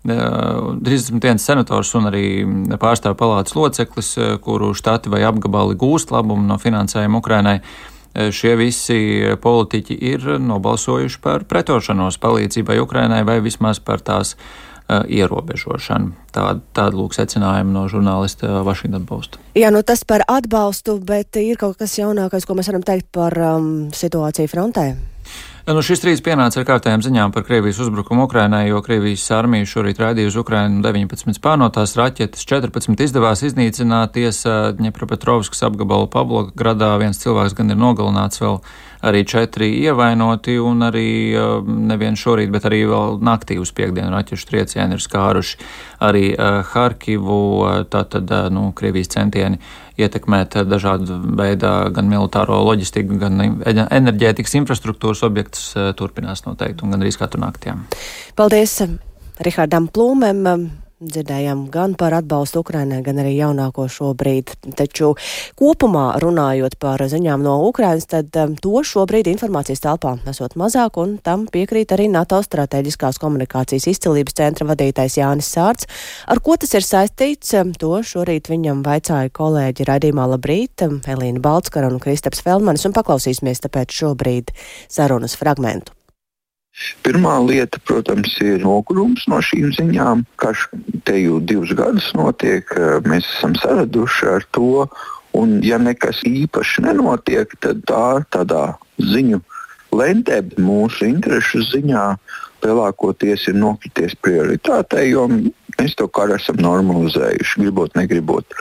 31 0.07 1.43
senators 1.43 1.91
un 1.99 2.07
arī 2.11 2.27
pārstāvju 2.79 3.19
palātas 3.19 3.57
loceklis, 3.59 4.13
kuru 4.45 4.71
štati 4.77 5.11
vai 5.11 5.25
apgabali 5.27 5.75
gūst 5.79 6.13
labumu 6.15 6.47
no 6.47 6.61
finansējuma 6.63 7.19
Ukrainai. 7.19 7.59
Šie 8.17 8.55
visi 8.57 8.99
politiķi 9.43 9.97
ir 10.13 10.23
nobalsojuši 10.41 11.19
par 11.21 11.45
pretošanos 11.49 12.17
palīdzībai 12.23 12.79
Ukrainai 12.81 13.21
vai 13.29 13.43
vismaz 13.45 13.81
par 13.83 14.01
tās 14.01 14.37
ierobežošanu. 14.87 16.13
Tāda, 16.33 16.61
tāda 16.77 16.97
lūk 16.97 17.17
secinājuma 17.17 17.75
no 17.75 17.85
žurnālista 17.91 18.63
Washington 18.65 19.07
Post. 19.09 19.41
Jā, 19.59 19.73
nu 19.75 19.83
tas 19.87 20.05
par 20.07 20.23
atbalstu, 20.31 20.97
bet 21.03 21.37
ir 21.43 21.59
kaut 21.61 21.77
kas 21.81 21.99
jaunākais, 21.99 22.47
ko 22.47 22.55
mēs 22.57 22.71
varam 22.71 22.87
teikt 22.87 23.11
par 23.15 23.35
um, 23.43 23.71
situāciju 23.91 24.53
frontē. 24.53 24.93
Nu, 25.67 25.81
šis 25.83 25.99
strīds 25.99 26.21
pienāca 26.23 26.61
ar 26.61 26.67
kārtējām 26.69 27.03
ziņām 27.03 27.33
par 27.35 27.43
Krievijas 27.43 27.81
uzbrukumu 27.83 28.29
Ukrainai, 28.29 28.69
jo 28.69 28.79
Krievijas 28.87 29.25
armija 29.35 29.67
šorīt 29.67 29.99
raidīja 29.99 30.31
uz 30.31 30.37
Ukrainu 30.39 30.79
19 30.85 31.35
spārnotās 31.35 31.97
raķetes, 31.99 32.47
14 32.47 33.03
izdevās 33.03 33.43
iznīcināt 33.49 34.15
tiesa 34.15 34.77
Ņepropetrovskas 34.79 35.67
apgabalu 35.67 36.07
Pavlogradā, 36.13 36.93
viens 37.03 37.19
cilvēks 37.19 37.59
gan 37.59 37.75
ir 37.75 37.81
nogalināts 37.83 38.45
vēl 38.45 38.61
arī 39.07 39.25
četri 39.27 39.69
ievainoti, 39.83 40.57
un 40.63 40.87
arī 40.87 41.09
nevien 41.67 42.17
šorīt, 42.19 42.51
bet 42.55 42.67
arī 42.69 42.85
vēl 42.89 43.19
naktī 43.27 43.59
uz 43.61 43.73
piekdienu 43.77 44.11
raķešu 44.15 44.49
triecieni 44.51 44.97
ir 44.97 45.03
skāruši 45.03 45.59
arī 46.07 46.29
Harkivu, 46.73 47.41
tātad, 47.91 48.31
nu, 48.55 48.71
Krievijas 48.77 49.13
centieni 49.15 49.61
ietekmēt 49.97 50.59
dažādu 50.69 51.19
veidu 51.39 51.71
gan 51.97 52.11
militāro 52.11 52.59
loģistiku, 52.67 53.17
gan 53.21 53.41
enerģētikas 53.65 54.59
infrastruktūras 54.61 55.25
objektus 55.25 55.56
eh, 55.77 55.93
turpinās 55.97 56.45
noteikti 56.47 56.87
un 56.87 56.95
gan 56.95 57.05
arī 57.05 57.13
katru 57.19 57.43
naktī. 57.43 57.75
Paldies 58.37 58.81
Rihardam 59.45 59.91
Plūmēm! 59.93 60.86
Dzirdējām 60.97 61.67
gan 61.69 61.93
par 61.93 62.15
atbalstu 62.17 62.63
Ukrainai, 62.63 63.03
gan 63.05 63.19
arī 63.21 63.35
jaunāko 63.37 63.85
šobrīd. 63.93 64.55
Taču 64.79 65.11
kopumā 65.61 66.05
runājot 66.23 66.79
par 66.81 67.03
ziņām 67.05 67.43
no 67.45 67.59
Ukrainas, 67.67 68.07
tad 68.09 68.33
um, 68.41 68.55
to 68.57 68.81
šobrīd 68.81 69.29
informācijas 69.29 69.85
telpā 69.85 70.15
esot 70.33 70.57
mazāk, 70.57 70.97
un 71.03 71.19
tam 71.21 71.45
piekrīt 71.53 71.93
arī 71.93 72.07
NATO 72.09 72.39
strateģiskās 72.41 73.21
komunikācijas 73.21 73.91
izcilības 73.93 74.39
centra 74.41 74.71
vadītājs 74.71 75.19
Jānis 75.21 75.53
Sārts. 75.53 75.85
Ar 76.33 76.41
ko 76.41 76.57
tas 76.57 76.73
ir 76.73 76.89
saistīts, 76.89 77.53
um, 77.61 77.77
to 77.77 78.01
šorīt 78.01 78.49
viņam 78.49 78.81
vaicāja 78.87 79.35
kolēģi 79.37 79.91
raidījumā 79.91 80.31
Labrīt, 80.33 80.87
um, 80.89 81.03
Elīna 81.05 81.45
Baltskara 81.45 81.93
un 81.93 82.01
Kristaps 82.01 82.41
Feldmanis, 82.41 82.89
un 82.89 82.97
paklausīsimies 82.97 83.61
tāpēc 83.69 84.01
šobrīd 84.01 84.57
sarunas 84.89 85.37
fragmentu. 85.37 85.93
Pirmā 87.07 87.39
lieta, 87.41 87.81
protams, 87.89 88.35
ir 88.45 88.61
nogurums 88.61 89.25
no 89.31 89.41
šīm 89.41 89.71
ziņām. 89.77 90.25
Karš 90.41 90.67
te 91.09 91.17
jau 91.23 91.41
divus 91.41 91.73
gadus 91.77 92.11
notiek, 92.19 92.69
mēs 93.09 93.29
esam 93.39 93.57
saraduši 93.57 94.33
ar 94.35 94.49
to. 94.57 94.87
Un, 95.37 95.59
ja 95.65 95.79
nekas 95.81 96.23
īpaši 96.29 96.87
nenotiek, 96.87 97.51
tad 97.61 97.83
tā 97.89 98.07
tādā 98.33 98.65
ziņu 99.01 99.41
lentē 99.97 100.41
mūsu 100.61 101.09
interesu 101.09 101.63
ziņā 101.65 102.07
lielākoties 102.65 103.49
ir 103.51 103.59
nokrities 103.61 104.17
prioritātei, 104.25 105.11
jo 105.13 105.27
Mēs 105.77 105.95
to 105.99 106.07
kā 106.09 106.25
esam 106.33 106.57
normalizējuši, 106.65 107.61
gribot, 107.61 107.93
negribot. 107.99 108.57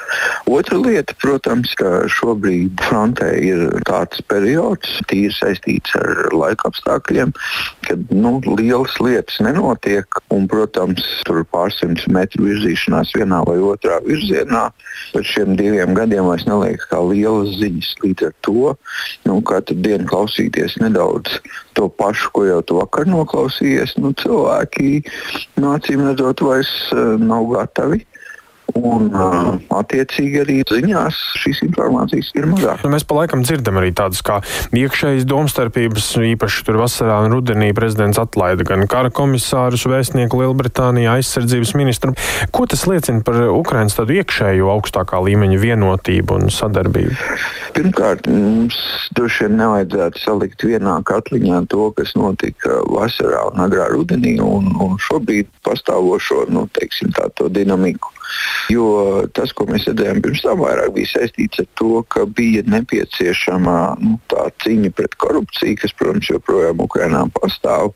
Otra 0.52 0.78
lieta, 0.82 1.16
protams, 1.22 1.72
ka 1.80 2.06
šobrīd 2.12 2.82
frontē 2.84 3.30
ir 3.40 3.64
tāds 3.88 4.20
periods, 4.30 4.98
tīri 5.10 5.32
saistīts 5.34 5.96
ar 6.00 6.36
laika 6.36 6.70
apstākļiem, 6.72 7.32
kad 7.88 8.12
nu, 8.12 8.38
lielas 8.60 8.98
lietas 9.00 9.40
nenotiek. 9.44 10.20
Un, 10.36 10.50
protams, 10.52 11.04
tur 11.28 11.44
pārsimts 11.54 12.08
metru 12.12 12.50
virzīšanās 12.50 13.14
vienā 13.16 13.42
vai 13.48 13.58
otrā 13.64 14.02
virzienā 14.06 14.68
pēc 15.14 15.32
šiem 15.32 15.56
diviem 15.60 15.96
gadiem 15.96 16.28
vairs 16.28 16.48
neliekas 16.50 16.90
kā 16.92 17.00
lielas 17.00 17.56
ziņas. 17.62 17.94
Līdz 18.04 18.28
ar 18.28 18.36
to 18.46 18.74
nu, 19.30 19.40
katru 19.48 19.78
dienu 19.86 20.10
klausīties 20.10 20.80
nedaudz 20.84 21.40
to 21.76 21.90
pašu, 21.92 22.32
ko 22.36 22.46
jau 22.48 22.62
tu 22.66 22.80
vakar 22.80 23.08
noklausījies, 23.10 23.98
nu, 24.02 24.14
cilvēki, 24.22 25.04
acīm 25.76 26.06
redzot, 26.08 26.44
vairs 26.46 26.72
uh, 26.96 27.16
nav 27.22 27.50
gatavi. 27.52 28.04
Un, 28.74 29.12
uh, 29.14 29.52
attiecīgi, 29.78 30.40
arī 30.42 30.56
ziņās 30.66 31.18
šīs 31.38 31.62
informācijas 31.68 32.32
ir 32.34 32.48
mazāk. 32.50 32.82
Nu, 32.82 32.90
mēs 32.96 33.06
pa 33.06 33.20
laikam 33.20 33.44
dzirdam 33.46 33.78
arī 33.78 33.92
tādas 33.96 34.24
kā 34.26 34.40
iekšējas 34.76 35.28
domstarpības, 35.30 36.08
īpaši 36.34 36.66
tur 36.66 36.80
vasarā 36.82 37.20
un 37.24 37.36
rudenī 37.36 37.70
prezidents 37.78 38.20
atlaida 38.22 38.66
gan 38.68 38.88
kara 38.90 39.12
komisārus, 39.14 39.86
vēstnieku 39.90 40.42
Lielbritānijā, 40.42 41.14
aizsardzības 41.20 41.76
ministru. 41.78 42.16
Ko 42.56 42.66
tas 42.72 42.88
liecina 42.90 43.22
par 43.26 43.38
Ukrainas 43.54 43.96
tādu 44.00 44.18
iekšējo 44.18 44.74
augstākā 44.74 45.22
līmeņa 45.28 45.62
vienotību 45.62 46.40
un 46.40 46.50
sadarbību? 46.54 47.16
Pirmkārt, 47.78 48.28
mums 48.32 48.82
droši 49.16 49.46
vien 49.46 49.60
nevajadzētu 49.62 50.26
salikt 50.26 50.66
vienā 50.66 50.98
katliņā 51.06 51.62
to, 51.70 51.92
kas 51.96 52.16
notika 52.18 52.82
vasarā 52.90 53.46
un 53.52 53.62
agrā 53.68 53.92
rudenī, 53.94 54.36
un, 54.42 54.74
un 54.82 54.98
šobrīd 55.06 55.54
pastāvošo 55.68 56.48
nu, 56.50 56.66
teiksim, 56.76 57.14
tā, 57.16 57.30
dinamiku. 57.54 58.12
Jo 58.72 58.86
tas, 59.36 59.54
ko 59.56 59.68
mēs 59.70 59.88
redzējām 59.90 60.22
pirms 60.26 60.44
tam, 60.46 60.62
vairāk 60.66 60.94
bija 60.96 61.12
saistīts 61.14 61.62
ar 61.64 61.68
to, 61.80 62.02
ka 62.10 62.26
bija 62.26 62.64
nepieciešama 62.70 63.78
nu, 64.02 64.16
tā 64.32 64.48
cīņa 64.64 64.94
pret 64.98 65.18
korupciju, 65.22 65.80
kas, 65.82 65.94
protams, 65.98 66.32
joprojām 66.32 66.82
Ukrainā 66.86 67.26
pastāv. 67.38 67.94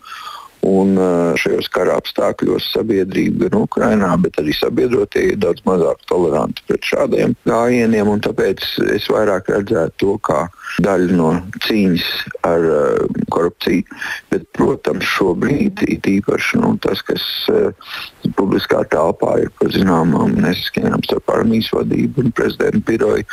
Un 0.68 0.98
šajos 1.39 1.70
kara 1.72 1.96
apstākļos 2.00 2.66
sabiedrība 2.74 3.48
gan 3.48 3.62
Ukrainā, 3.63 4.10
bet 4.20 4.39
arī 4.42 4.51
sabiedrotie 4.58 5.30
ir 5.32 5.38
daudz 5.39 5.63
mazāk 5.68 6.01
toleranti 6.12 6.66
pret 6.68 6.84
šādiem 6.84 7.36
gājieniem. 7.48 8.12
Tāpēc 8.25 8.66
es 8.96 9.08
vairāk 9.12 9.48
redzētu 9.54 9.96
to 10.04 10.16
kā 10.28 10.42
daļu 10.84 11.16
no 11.16 11.30
cīņas 11.63 12.08
ar 12.48 12.66
uh, 12.68 13.22
korupciju. 13.34 13.86
Bet, 14.34 14.48
protams, 14.58 15.08
šobrīd 15.16 15.84
ir 15.88 16.12
īpaši 16.20 16.60
nu, 16.62 16.74
tas, 16.84 17.01
kas 17.08 17.24
uh, 17.54 17.96
publiskā 18.38 18.84
telpā 18.92 19.38
ir 19.46 19.54
par 19.60 19.72
zināmām 19.74 20.36
nesaskaņām 20.44 21.06
starp 21.08 21.34
armijas 21.38 21.72
vadību 21.75 22.25
un 22.25 22.36
prezidenta 22.36 22.84
biroju. 22.89 23.28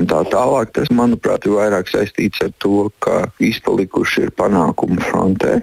Un 0.00 0.08
tā 0.08 0.22
tālāk, 0.32 0.72
tas, 0.76 0.88
manuprāt, 0.96 1.44
ir 1.44 1.58
vairāk 1.58 1.90
saistīts 1.92 2.40
ar 2.44 2.54
to, 2.62 2.88
ka 3.04 3.26
izpalikuši 3.44 4.28
ir 4.28 4.34
panākumi 4.38 5.00
frontē. 5.10 5.58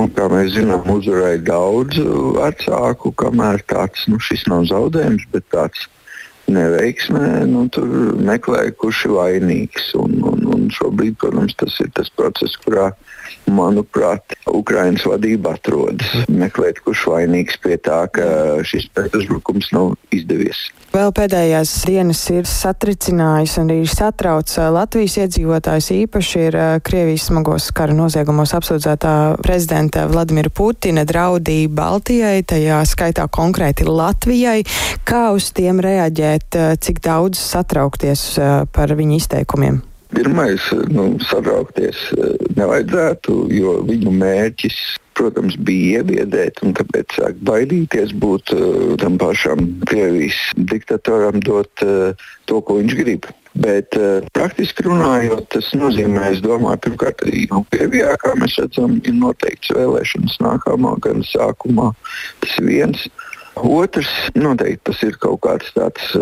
Un, 0.00 0.08
kā 0.16 0.30
mēs 0.32 0.54
zinām, 0.54 0.86
uzvarēja 0.94 1.40
daudz 1.44 1.98
vecāku, 2.36 3.12
kamēr 3.20 3.60
tāds 3.68 4.06
nu, 4.08 4.16
nav 4.48 4.62
zaudējums, 4.70 5.26
bet 5.34 5.44
tāds 5.52 5.82
neveiksmē, 6.50 7.26
nu, 7.50 7.66
tur 7.74 7.90
meklēja, 8.16 8.72
kurš 8.80 9.04
ir 9.08 9.14
vainīgs. 9.18 9.90
Un, 10.00 10.16
un, 10.30 10.39
un 10.60 10.74
šobrīd, 10.74 11.16
protams, 11.20 11.56
tas 11.58 11.76
ir 11.82 11.90
tas 11.96 12.10
process, 12.14 12.58
kurā, 12.64 12.90
manuprāt, 13.50 14.36
Ukraiņas 14.50 15.06
vadība 15.08 15.54
atrodas. 15.56 16.10
Meklēt, 16.30 16.82
kurš 16.84 17.06
vainīgs 17.10 17.58
pie 17.62 17.78
tā, 17.80 18.04
ka 18.12 18.60
šis 18.66 18.88
pretuzbrukums 18.94 19.72
nav 19.74 19.94
izdevies. 20.14 20.68
Vēl 20.90 21.12
pēdējās 21.14 21.72
dienas 21.86 22.20
ir 22.34 22.48
satricinājis 22.50 23.56
un 23.62 23.68
arī 23.70 23.84
satrauc 23.86 24.50
Latvijas 24.74 25.20
iedzīvotājs. 25.22 25.90
Īpaši 25.94 26.40
ir 26.48 26.58
Krievijas 26.86 27.28
smagos 27.30 27.68
kara 27.74 27.94
noziegumos 27.94 28.54
apsūdzētā 28.58 29.14
prezidenta 29.42 30.08
Vladimira 30.10 30.50
Putina 30.50 31.06
draudība 31.06 31.76
Baltijai, 31.80 32.42
tajā 32.42 32.80
skaitā 32.90 33.28
konkrēti 33.30 33.86
Latvijai. 33.86 34.64
Kā 35.06 35.28
uz 35.34 35.52
tiem 35.54 35.78
reaģēt, 35.82 36.58
cik 36.82 36.98
daudz 37.06 37.38
satraukties 37.38 38.26
par 38.74 38.98
viņu 38.98 39.22
izteikumiem? 39.22 39.80
Pirmais, 40.10 40.64
nu, 40.90 41.12
satraukties 41.22 42.08
nevajadzētu, 42.56 43.36
jo 43.54 43.76
viņu 43.86 44.14
mērķis 44.18 44.80
protams, 45.20 45.56
bija 45.60 46.00
iebiedēt, 46.00 46.62
un 46.64 46.72
tāpēc 46.78 47.18
sāk 47.18 47.40
baidīties 47.44 48.14
būt 48.22 48.54
uh, 48.56 48.94
tam 49.00 49.18
pašam 49.20 49.66
Krievijas 49.90 50.38
diktatoram 50.70 51.42
dot 51.44 51.84
to, 52.48 52.60
ko 52.64 52.80
viņš 52.80 52.96
grib. 53.02 53.28
Bet 53.60 53.96
praktiski 54.30 54.84
runājot, 54.86 55.48
tas 55.50 55.72
nozīmē, 55.74 56.28
es 56.30 56.38
domāju, 56.44 56.78
pirmkārt, 56.84 57.24
arī 57.26 57.48
nu, 57.50 57.64
Krievijā, 57.74 58.14
kā 58.22 58.36
mēs 58.38 58.54
redzam, 58.62 59.00
ir 59.02 59.16
noteikts 59.18 59.72
vēlēšanas 59.74 60.38
nākamā 60.44 60.94
gada 61.02 61.26
sākumā. 61.26 61.90
Tas 62.44 62.54
viens. 62.62 63.08
Otrs, 63.60 64.08
noteikti 64.38 64.86
tas 64.92 65.02
ir 65.04 65.18
kaut 65.20 65.42
kāds 65.44 65.74
tāds 65.74 66.12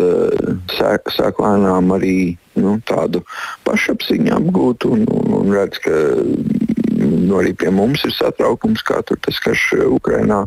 sāk, 0.73 1.13
sāk 1.13 1.37
lēnām 1.39 1.93
arī 1.95 2.17
nu, 2.61 2.77
tādu 2.89 3.23
pašapziņu 3.67 4.35
apgūt 4.37 4.87
un, 4.89 5.05
un, 5.07 5.35
un 5.39 5.53
redz, 5.55 5.79
ka 5.83 5.95
nu, 6.99 7.39
arī 7.39 7.53
pie 7.57 7.71
mums 7.73 8.03
ir 8.07 8.13
satraukums, 8.15 8.83
kā 8.85 9.01
tur 9.07 9.19
tas 9.25 9.39
karš 9.43 9.65
Ukrainā 9.87 10.43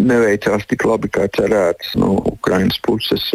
neveicās 0.00 0.64
tik 0.70 0.86
labi, 0.88 1.10
kā 1.12 1.28
cerēts 1.36 1.94
no 2.00 2.14
Ukrainas 2.32 2.80
puses. 2.84 3.28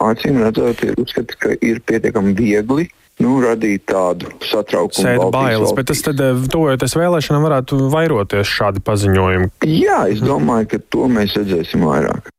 Acīm 0.00 0.40
redzot, 0.40 0.82
ir 0.86 0.96
uzskats, 1.00 1.36
ka 1.40 1.54
ir 1.60 1.82
pietiekami 1.86 2.34
viegli 2.38 2.88
nu, 3.20 3.36
radīt 3.44 3.84
tādu 3.90 4.30
satraukumu. 4.48 5.04
Sēdi 5.04 5.28
bailes, 5.34 5.72
bet 5.76 5.90
tas 5.90 6.02
tad, 6.04 6.20
eh, 6.24 6.42
tuvojoties 6.52 6.96
vēlēšanām, 6.96 7.46
varētu 7.48 7.80
vairoties 7.92 8.48
šādi 8.48 8.84
paziņojumi. 8.86 9.50
Jā, 9.68 10.02
es 10.12 10.24
domāju, 10.24 10.70
ka 10.72 10.78
to 10.88 11.08
mēs 11.12 11.36
redzēsim 11.36 11.84
vairāk. 11.84 12.32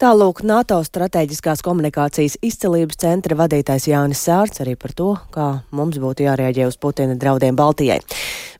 Tālūk, 0.00 0.38
NATO 0.48 0.78
strateģiskās 0.80 1.60
komunikācijas 1.60 2.38
izcelības 2.40 2.96
centra 3.02 3.36
vadītājs 3.36 3.90
Jānis 3.90 4.22
Sārts 4.24 4.62
arī 4.64 4.72
par 4.80 4.94
to, 4.96 5.10
kā 5.28 5.48
mums 5.76 5.98
būtu 6.00 6.24
jārēģē 6.24 6.70
uz 6.70 6.78
Putina 6.80 7.18
draudiem 7.20 7.58
Baltijai. 7.58 7.98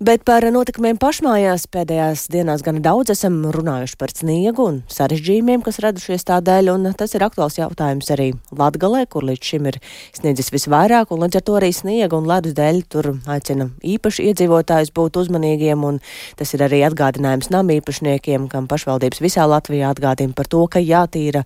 Bet 0.04 0.26
par 0.28 0.44
notikumiem 0.52 0.96
pašmājās 1.00 1.64
pēdējās 1.72 2.26
dienās 2.32 2.60
gan 2.64 2.82
daudz 2.84 3.14
esam 3.14 3.38
runājuši 3.56 3.96
par 4.00 4.12
sniegu 4.12 4.66
un 4.68 4.82
sarežģījumiem, 4.92 5.64
kas 5.64 5.80
radušies 5.80 6.28
tādēļ, 6.28 6.70
un 6.74 6.90
tas 6.96 7.16
ir 7.16 7.24
aktuāls 7.24 7.56
jautājums 7.56 8.12
arī 8.12 8.30
Latgalē, 8.52 9.06
kur 9.08 9.24
līdz 9.28 9.50
šim 9.52 9.70
ir 9.72 9.80
sniedzis 10.16 10.52
visvairāk, 10.52 11.08
un 11.12 11.24
līdz 11.24 11.40
ar 11.40 11.46
to 11.48 11.56
arī 11.56 11.72
sniega 11.76 12.20
un 12.20 12.28
ledus 12.28 12.56
dēļ 12.60 12.82
tur 12.92 13.10
aicina 13.32 13.70
īpaši 13.80 14.28
iedzīvotājus 14.28 14.92
būt 14.96 15.20
uzmanīgiem, 15.24 15.88
un 15.88 16.00
tas 16.36 16.52
ir 16.56 16.68
arī 16.68 16.84
atgādinājums 16.88 17.48
nam 17.52 17.72
īpašniekiem, 17.76 18.48
kam 18.52 18.68
pašvaldības 18.68 19.24
visā 19.24 19.48
Latvijā 19.48 19.92
atgādina 19.92 20.36
par 20.36 20.48
to, 20.48 20.64
ka 20.68 20.84
jātīra 20.84 21.29
ir, 21.30 21.40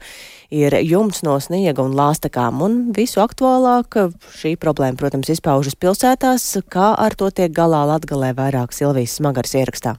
ir 0.50 0.78
jumts 0.82 1.22
no 1.26 1.36
sniega 1.42 1.84
un 1.84 1.96
lāstakām. 1.98 2.62
Un 2.64 2.80
visu 2.96 3.22
aktuālāk 3.24 3.98
šī 4.40 4.56
problēma, 4.60 4.98
protams, 5.00 5.30
izpaužas 5.36 5.78
pilsētās, 5.78 6.48
kā 6.72 6.94
ar 6.98 7.16
to 7.18 7.30
tiek 7.30 7.54
galā 7.54 7.84
Latgalē 7.92 8.34
vairāk 8.38 8.74
Silvijas 8.76 9.20
smagars 9.20 9.54
ierakstā. 9.60 9.98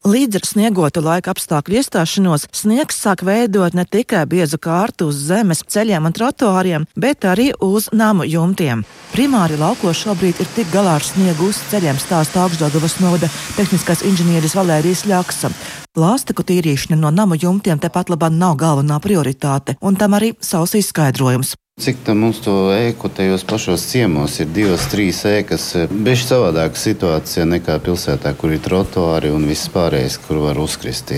Līdz 0.00 0.38
ar 0.38 0.46
sniegotu 0.48 1.02
laika 1.04 1.34
apstākļu 1.34 1.76
iestāšanos, 1.76 2.46
sniegs 2.56 2.96
sāk 3.02 3.20
veidot 3.20 3.74
ne 3.76 3.84
tikai 3.84 4.22
biezu 4.24 4.56
kārtu 4.56 5.10
uz 5.10 5.18
zemes, 5.28 5.60
ceļiem 5.68 6.08
un 6.08 6.16
trotuāriem, 6.16 6.86
bet 6.96 7.26
arī 7.28 7.50
uz 7.60 7.90
namu 7.92 8.24
jumtiem. 8.24 8.86
Primāri 9.12 9.60
laukos 9.60 10.00
šobrīd 10.00 10.40
ir 10.40 10.48
tik 10.56 10.72
galā 10.72 10.96
ar 10.96 11.04
sniegu 11.04 11.52
uz 11.52 11.60
ceļiem 11.68 12.00
stāsta 12.00 12.46
augstdodavas 12.46 12.96
novada 13.04 13.28
tehniskais 13.58 14.00
inženieris 14.08 14.56
Valērijas 14.56 15.04
Ļaksa. 15.04 15.52
Plāstiku 15.92 16.48
tīrīšana 16.48 16.96
no 16.96 17.12
namu 17.12 17.36
jumtiem 17.36 17.76
tepat 17.76 18.08
labā 18.08 18.32
nav 18.32 18.56
galvenā 18.56 19.02
prioritāte, 19.04 19.76
un 19.84 20.00
tam 20.00 20.16
arī 20.16 20.32
savs 20.40 20.80
izskaidrojums. 20.80 21.59
Cik 21.80 22.02
tā 22.04 22.12
mums 22.12 22.42
to 22.44 22.52
ēku 22.74 23.08
tajos 23.16 23.40
pašos 23.48 23.86
ciemos 23.88 24.34
ir 24.42 24.50
divas, 24.52 24.84
trīs 24.92 25.22
ēkas. 25.24 25.64
Bežs 25.88 26.26
savādāka 26.28 26.76
situācija 26.76 27.46
nekā 27.48 27.78
pilsētā, 27.86 28.34
kur 28.36 28.52
ir 28.52 28.60
trotuāri 28.60 29.32
un 29.32 29.48
viss 29.48 29.72
pārējais, 29.72 30.20
kur 30.26 30.42
var 30.44 30.60
uzkrist. 30.60 31.14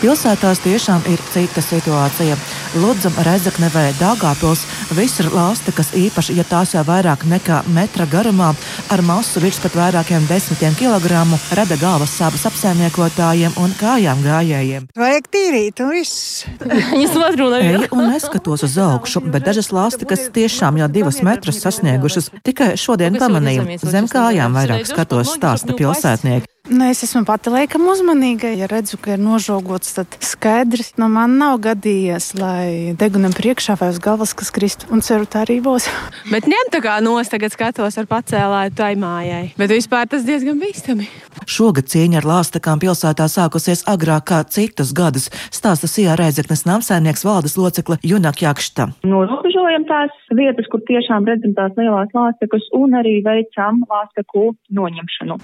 Pilsētās 0.00 0.62
tiešām 0.64 1.02
ir 1.12 1.20
cita 1.28 1.60
situācija. 1.60 2.36
Ludzam, 2.80 3.12
Rezekne 3.26 3.68
vai 3.74 3.90
Dāngāpils 3.98 4.62
visur 4.96 5.26
lāsti, 5.34 5.74
kas 5.76 5.90
īpaši, 5.98 6.38
ja 6.38 6.44
tās 6.48 6.72
jau 6.72 6.80
vairāk 6.88 7.26
nekā 7.28 7.58
metra 7.74 8.06
garumā, 8.08 8.54
ar 8.88 9.02
masu 9.04 9.42
virs 9.44 9.58
pat 9.60 9.76
vairākiem 9.76 10.24
desmitiem 10.30 10.78
kilogramu, 10.78 11.36
rada 11.52 11.76
galvas 11.76 12.14
sāpes 12.16 12.46
apsaimniekotājiem 12.48 13.58
un 13.60 13.74
kājām 13.76 14.24
gājējiem. 14.24 14.86
Vajag 14.96 15.28
tīrīt, 15.36 15.84
un 15.84 15.92
viss. 15.92 16.46
Viņas 16.64 17.18
vadruna 17.20 17.60
ir. 17.66 17.84
Un 17.92 18.08
neskatos 18.14 18.64
uz 18.64 18.78
augšu, 18.80 19.20
bet 19.28 19.44
dažas 19.50 19.68
lāsti, 20.00 20.08
kas 20.08 20.30
tiešām 20.32 20.78
jau 20.78 20.88
divus 20.88 21.22
metrus 21.22 21.60
sasniegušas, 21.60 22.30
tikai 22.44 22.76
šodien 22.76 23.18
pamanīju. 23.18 23.78
Zem 23.82 24.08
kājām 24.08 24.54
vairāk 24.54 24.86
skatos, 24.86 25.36
stāsta 25.36 25.74
pilsētnieki. 25.76 26.46
Nu, 26.70 26.84
es 26.86 27.00
esmu 27.02 27.24
pati 27.26 27.50
laikam 27.50 27.88
uzmanīga. 27.90 28.52
Ja 28.54 28.68
redzu, 28.70 28.94
ka 29.02 29.16
ir 29.16 29.18
nožogots, 29.18 29.88
tad 29.96 30.12
skaidrs. 30.22 30.92
Nu, 31.02 31.08
man 31.10 31.32
nav 31.40 31.56
gadījies, 31.64 32.28
lai 32.38 32.94
degunam 33.00 33.34
priekšā 33.34 33.74
vai 33.80 33.88
uz 33.90 33.98
galvas 33.98 34.36
kas 34.38 34.52
kristu, 34.54 34.86
un 34.94 35.02
ceru, 35.02 35.26
tā 35.26 35.42
arī 35.42 35.58
būs. 35.64 35.88
Bet 36.32 36.46
ņem 36.46 36.70
tā 36.70 36.78
kā 36.84 37.00
nos, 37.02 37.32
tagad 37.32 37.56
skatos 37.56 37.98
ar 37.98 38.06
pacēlāju 38.12 38.76
tai 38.78 38.92
mājai. 39.02 39.42
Bet 39.58 39.74
vispār 39.74 40.06
tas 40.14 40.22
diezgan 40.28 40.62
bīstami. 40.62 41.10
Šogad 41.50 41.90
cīņa 41.90 42.22
ar 42.22 42.30
lāstakām 42.30 42.78
pilsētā 42.86 43.26
sākusies 43.26 43.82
agrāk 43.90 44.30
kā 44.30 44.40
citus 44.46 44.94
gadus, 44.94 45.26
stāsta 45.50 45.90
Sijā 45.90 46.14
Reizeknes 46.22 46.62
namsēmnieks 46.70 47.26
valdes 47.26 47.58
locekle 47.58 47.98
Junak 48.06 48.46
Jakšta. 48.46 48.92
Norobežojam 49.10 49.90
tās 49.90 50.14
vietas, 50.38 50.70
kur 50.70 50.86
tiešām 50.86 51.26
redzam 51.26 51.58
tās 51.58 51.74
lielās 51.74 52.14
lāstakas 52.14 52.70
un 52.78 52.94
arī 53.02 53.18
veicam 53.26 53.82
lāstaku 53.90 54.52
noņemšanu. 54.70 55.42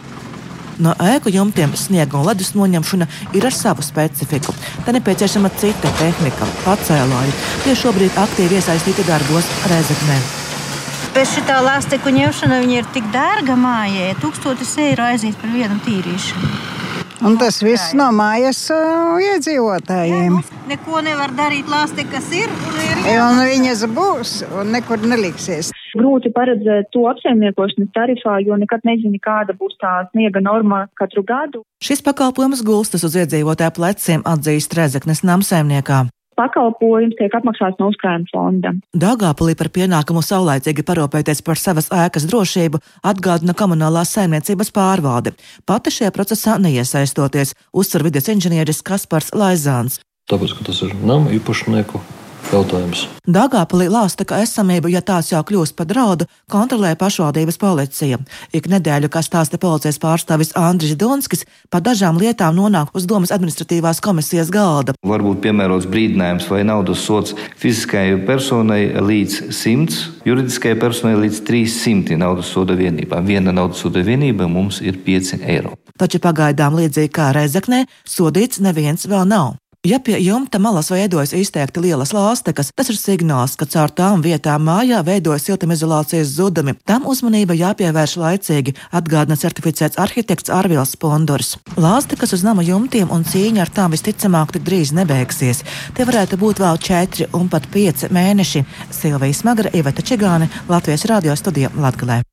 No 0.83 0.93
ēku 1.01 1.31
jumtiem 1.33 1.73
sniega 1.79 2.19
un 2.19 2.27
ledus 2.29 2.53
noņemšana 2.57 3.07
ir 3.39 3.47
ar 3.49 3.55
savu 3.55 3.85
specifiku. 3.85 4.53
Tā 4.85 4.93
nepieciešama 4.93 5.51
cita 5.57 5.93
tehnika- 6.01 6.49
pacēlāji. 6.67 7.33
Tie 7.65 7.75
šobrīd 7.75 8.19
aktīvi 8.25 8.61
iesaistīti 8.61 9.07
darbos 9.09 9.49
Rezeknē. 9.73 10.19
Bez 11.15 11.33
šī 11.33 11.43
lāsteku 11.65 12.13
ņemšana 12.13 12.61
ir 12.69 12.85
tik 12.93 13.05
dārga 13.13 13.57
mājai. 13.57 14.15
Tūkstotis 14.21 14.77
eiro 14.79 15.03
aiziet 15.03 15.37
par 15.41 15.51
vienu 15.51 15.81
tīrīšanu. 15.87 16.51
Un 17.25 17.39
tas 17.41 17.63
viss 17.65 17.95
no 17.97 18.11
mājas 18.13 18.67
uh, 18.69 19.17
iedzīvotājiem. 19.25 20.37
Jā, 20.37 20.43
nu, 20.53 20.69
neko 20.69 21.01
nevar 21.01 21.33
darīt, 21.33 21.65
lāsti, 21.73 22.05
kas 22.13 22.29
ir. 22.37 22.53
ir 23.09 23.23
un 23.25 23.41
viņas 23.41 23.87
būs 23.97 24.43
un 24.53 24.77
nekur 24.77 25.01
neliksies. 25.01 25.73
Grūti 25.97 26.33
paredzēt 26.35 26.91
to 26.95 27.07
apsaimniekošanas 27.11 27.93
tarifā, 27.97 28.39
jo 28.47 28.59
nekad 28.61 28.85
nezini, 28.89 29.21
kāda 29.23 29.57
būs 29.57 29.79
tā 29.83 29.95
sniega 30.11 30.43
norma 30.45 30.85
katru 30.99 31.25
gadu. 31.27 31.65
Šis 31.83 32.05
pakalpojums 32.05 32.65
gulstas 32.67 33.07
uz 33.07 33.17
iedzīvotāju 33.23 33.77
pleciem 33.79 34.27
atzīst 34.29 34.77
Rezeknes 34.77 35.25
namsaimniekā 35.27 36.07
pakalpojums 36.37 37.17
tiek 37.19 37.35
apmaksāts 37.37 37.81
no 37.81 37.91
uzkrājuma 37.93 38.29
fonda. 38.33 38.73
Dāngāpulī 38.97 39.57
par 39.59 39.71
pienākumu 39.73 40.23
saulēcīgi 40.25 40.85
parūpēties 40.87 41.43
par 41.47 41.61
savas 41.61 41.89
ēkas 42.05 42.29
drošību 42.31 42.83
atgādina 43.11 43.57
komunālās 43.57 44.13
saimniecības 44.17 44.73
pārvalde. 44.77 45.33
Pati 45.69 45.95
šajā 45.95 46.13
procesā 46.17 46.59
neiesaistoties, 46.63 47.57
uzsver 47.73 48.07
vides 48.11 48.29
inženieris 48.33 48.85
Kaspars 48.87 49.33
Laizāns. 49.33 50.01
Tāpēc, 50.31 50.57
ka 50.59 50.69
tas 50.71 50.83
ir 50.83 50.95
nama 51.07 51.33
īpašnieku 51.37 52.03
jautājums. 52.55 53.07
Dāngāpulī 53.27 53.89
lāsta, 53.91 54.25
ka 54.29 54.39
esamību, 54.45 54.91
ja 54.93 55.03
tās 55.03 55.33
jau 55.33 55.41
kļūst 55.47 55.75
par 55.79 55.89
draudu, 55.91 56.27
kontrolē 56.53 56.93
pašvaldības 56.99 57.59
policija. 57.59 58.21
Ik 58.55 58.69
nedēļu, 58.71 59.11
kā 59.11 59.23
stāsta 59.25 59.59
policijas 59.59 59.99
pārstāvis 60.03 60.55
Andris 60.59 60.95
Donskis, 60.99 61.45
pa 61.71 61.81
dažām 61.83 62.21
lietām 62.23 62.55
nonāk 62.57 62.95
uz 62.95 63.09
domas 63.11 63.35
administratīvās 63.35 64.03
komisijas 64.05 64.53
galda. 64.55 64.95
Varbūt 65.07 65.43
piemērots 65.45 65.89
brīdinājums 65.91 66.47
vai 66.53 66.63
naudas 66.69 67.03
sots 67.03 67.35
fiziskajai 67.59 68.21
personai 68.29 68.81
līdz 68.95 69.51
100, 69.51 70.01
juridiskajai 70.29 70.79
personai 70.81 71.17
līdz 71.27 71.43
300 71.49 72.21
naudas 72.23 72.55
soda 72.55 72.79
vienībām. 72.79 73.27
Viena 73.27 73.55
naudas 73.55 73.83
soda 73.83 74.05
vienība 74.07 74.49
mums 74.51 74.81
ir 74.85 75.03
5 75.07 75.43
eiro. 75.43 75.75
Taču 75.99 76.21
pagaidām 76.23 76.77
līdzīgi 76.77 77.13
kā 77.19 77.31
Reizeknē, 77.35 77.87
sodīts 78.07 78.61
neviens 78.63 79.09
vēl 79.09 79.25
nav. 79.29 79.57
Ja 79.87 80.01
pie 80.01 80.19
jumta 80.19 80.59
malas 80.59 80.89
veidojas 80.91 81.31
izteikti 81.33 81.79
lielas 81.85 82.11
lāstekas, 82.11 82.73
tas 82.75 82.89
ir 82.91 82.97
signāls, 82.99 83.53
ka 83.55 83.69
caur 83.71 83.93
tām 83.95 84.25
vietām 84.25 84.65
mājā 84.67 84.99
veidojas 85.07 85.47
siltumizolācijas 85.47 86.33
zudumi. 86.41 86.75
Tam 86.91 87.07
uzmanība 87.07 87.55
jāpievērš 87.55 88.17
laicīgi, 88.19 88.75
atgādina 88.91 89.39
certificēts 89.39 90.01
arhitekts 90.03 90.51
Arvils 90.51 90.97
Pondors. 90.99 91.55
Lāstekas 91.79 92.35
uz 92.35 92.43
nama 92.43 92.67
jumtiem 92.67 93.15
un 93.15 93.23
cīņa 93.23 93.63
ar 93.63 93.75
tām 93.79 93.95
visticamāk 93.95 94.57
tik 94.57 94.67
drīz 94.67 94.91
nebeigsies. 94.97 95.63
Te 95.95 96.09
varētu 96.09 96.43
būt 96.43 96.67
vēl 96.67 96.83
četri 96.83 97.31
un 97.39 97.47
pat 97.47 97.71
pieci 97.71 98.11
mēneši. 98.11 98.67
Silvija 98.91 99.39
Smagra, 99.39 99.71
Iveta 99.71 100.03
Čigāne, 100.03 100.51
Latvijas 100.67 101.07
radio 101.07 101.39
studija 101.39 101.71
Latgalē. 101.79 102.25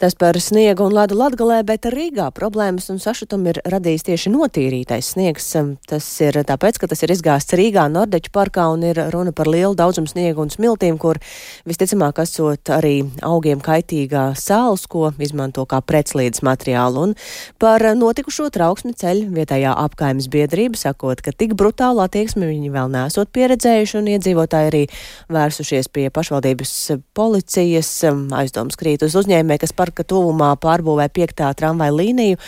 Tas 0.00 0.14
par 0.16 0.32
sniegu 0.40 0.86
un 0.88 0.94
ledu 0.96 1.12
latgalē, 1.12 1.58
bet 1.68 1.84
Rīgā 1.92 2.30
problēmas 2.32 2.86
un 2.88 2.96
sašutumu 2.96 3.50
ir 3.50 3.58
radījis 3.68 4.06
tieši 4.06 4.30
notīrītais 4.32 5.10
sniegs. 5.12 5.50
Tas 5.84 6.06
ir 6.24 6.38
tāpēc, 6.48 6.78
ka 6.80 6.88
tas 6.88 7.04
ir 7.04 7.12
izgāsts 7.12 7.52
Rīgā 7.52 7.84
Nordeču 7.92 8.32
parkā 8.32 8.64
un 8.72 8.86
ir 8.88 8.96
runa 9.12 9.34
par 9.36 9.50
lielu 9.52 9.76
daudzumu 9.76 10.08
sniegu 10.08 10.40
un 10.40 10.48
smiltīm, 10.48 10.96
kur 10.96 11.20
visticamāk 11.68 12.22
esot 12.24 12.72
arī 12.72 12.94
augiem 13.20 13.60
kaitīgā 13.60 14.22
sāls, 14.40 14.86
ko 14.88 15.10
izmanto 15.20 15.66
kā 15.68 15.82
pretslīdes 15.84 16.40
materiālu. 16.48 17.10
Un 17.10 17.12
par 17.60 17.84
notikušo 17.84 18.48
trauksmi 18.56 18.94
ceļ 18.96 19.26
vietējā 19.36 19.76
apkaimes 19.84 20.30
biedrība, 20.32 20.80
sakot, 20.80 21.20
ka 21.20 21.36
tik 21.36 21.52
brutālu 21.60 22.00
attieksmi 22.06 22.48
viņi 22.48 22.72
vēl 22.72 22.88
nesot 22.96 23.28
pieredzējuši 23.36 24.00
un 24.00 24.10
iedzīvotāji 24.16 24.72
arī 24.72 24.82
vērsušies 25.28 25.92
pie 25.92 26.08
pašvaldības 26.08 26.74
policijas. 27.12 27.92
Aizdomas 28.40 28.80
krīt 28.80 29.04
uz 29.04 29.20
uzņēmē, 29.20 29.60
kas 29.60 29.76
par 29.76 29.89
parka 29.90 30.06
tuvumā 30.06 30.54
pārbūvē 30.62 31.08
piektā 31.10 31.50
tramvaja 31.58 31.92
līniju. 31.92 32.38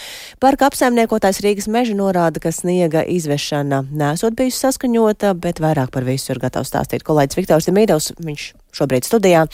Parka 0.40 0.68
apsaimniekotājs 0.70 1.42
Rīgas 1.42 1.68
meža 1.68 1.96
norāda, 1.98 2.38
ka 2.38 2.52
sniega 2.54 3.02
izvešana 3.02 3.82
nesot 3.90 4.36
bijusi 4.38 4.62
saskaņota, 4.62 5.34
bet 5.34 5.58
vairāk 5.60 5.90
par 5.90 6.06
visu 6.06 6.32
ir 6.32 6.42
gatavs 6.42 6.70
stāstīt 6.70 7.02
kolēģis 7.02 7.40
Viktors 7.40 7.68
Demīdovs. 7.68 8.12
Viņš 8.22 8.46
šobrīd 8.78 9.08
studijā. 9.08 9.44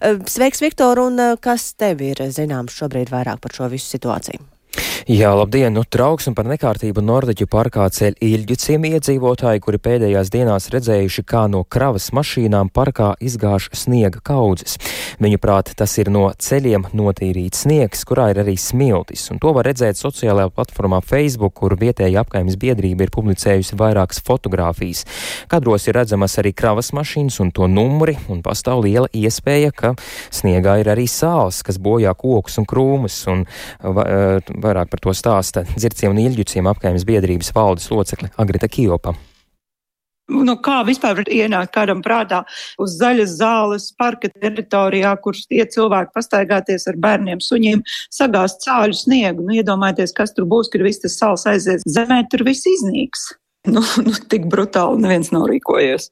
Sveiks, 0.00 0.64
Viktor, 0.64 1.04
un 1.04 1.20
kas 1.44 1.74
tev 1.76 2.00
ir 2.02 2.24
zināms 2.32 2.80
šobrīd 2.80 3.12
vairāk 3.12 3.44
par 3.44 3.54
šo 3.54 3.68
visu 3.72 3.92
situāciju? 3.92 4.53
Jā, 5.04 5.34
labdien! 5.36 5.74
Nu, 5.76 5.82
trauksmi 5.84 6.32
par 6.32 6.46
nekārtību 6.48 7.02
Nordeģu 7.04 7.44
parkā 7.52 7.84
ceļ 7.92 8.14
Ilģiciem 8.24 8.86
iedzīvotāji, 8.88 9.60
kuri 9.60 9.76
pēdējās 9.84 10.30
dienās 10.32 10.70
redzējuši, 10.72 11.24
kā 11.28 11.42
no 11.52 11.60
kravas 11.68 12.06
mašīnām 12.16 12.70
parkā 12.72 13.10
izgāž 13.20 13.66
sniega 13.76 14.22
kaudzes. 14.24 14.78
Viņu 15.20 15.40
prāt, 15.42 15.74
tas 15.76 15.92
ir 16.00 16.08
no 16.08 16.30
ceļiem 16.32 16.86
notīrīts 16.96 17.66
sniegs, 17.66 18.06
kurā 18.08 18.30
ir 18.32 18.40
arī 18.40 18.54
smiltis, 18.56 19.26
un 19.34 19.42
to 19.42 19.52
var 19.52 19.68
redzēt 19.68 20.00
sociālajā 20.00 20.48
platformā 20.56 21.02
Facebook, 21.04 21.52
kur 21.60 21.76
vietēja 21.76 22.24
apkaimes 22.24 22.56
biedrība 22.56 23.04
ir 23.04 23.12
publicējusi 23.12 23.76
vairākas 23.76 24.22
fotogrāfijas. 24.24 25.04
Kadros 25.52 25.84
ir 25.84 25.98
redzamas 26.00 26.38
arī 26.40 26.54
kravas 26.56 26.94
mašīnas 26.96 27.38
un 27.44 27.52
to 27.52 27.68
numuri, 27.68 28.16
un 28.32 28.40
pastāv 28.46 28.86
liela 28.88 29.12
iespēja, 29.12 29.68
ka 29.76 29.92
sniegā 30.32 30.80
ir 30.80 30.94
arī 30.96 31.04
sāls, 31.12 31.60
kas 31.60 31.76
bojā 31.76 32.16
kokus 32.16 32.56
un 32.62 32.70
krūmus, 32.72 33.20
un 33.28 33.44
vairāk 34.64 34.90
par 34.92 35.04
to 35.04 35.14
stāsta 35.16 35.66
dzirciem 35.74 36.14
un 36.14 36.24
ilģuciem 36.24 36.72
apkaimes 36.72 37.06
biedrības 37.08 37.52
valdes 37.56 37.90
locekle 37.92 38.32
Agrita 38.40 38.70
Kijopa. 38.70 39.14
Nu, 40.24 40.54
kā 40.64 40.78
vispār 40.88 41.20
ienākt 41.28 41.74
kādam 41.74 42.00
prātā 42.04 42.40
uz 42.80 42.94
zaļas 42.96 43.34
zāles 43.36 43.90
parka 44.00 44.30
teritorijā, 44.32 45.12
kur 45.20 45.36
tie 45.36 45.66
cilvēki 45.68 46.14
pastaigāties 46.16 46.88
ar 46.88 46.96
bērniem, 46.96 47.42
suņiem, 47.44 47.82
sagāzt 48.08 48.64
cāļu 48.64 48.96
sniegu? 48.96 49.44
Nu, 49.44 49.58
iedomājieties, 49.60 50.16
kas 50.16 50.32
tur 50.32 50.48
būs, 50.48 50.72
kad 50.72 50.86
viss 50.86 51.04
tas 51.04 51.18
sals 51.20 51.44
aizies 51.50 51.84
zemē, 51.84 52.22
tur 52.32 52.46
viss 52.48 52.68
iznīks. 52.68 53.32
Nu, 53.64 53.80
nu, 54.04 54.12
tik 54.28 54.42
brutāli 54.52 55.00
neviens 55.00 55.30
nav 55.32 55.46
rīkojies. 55.48 56.10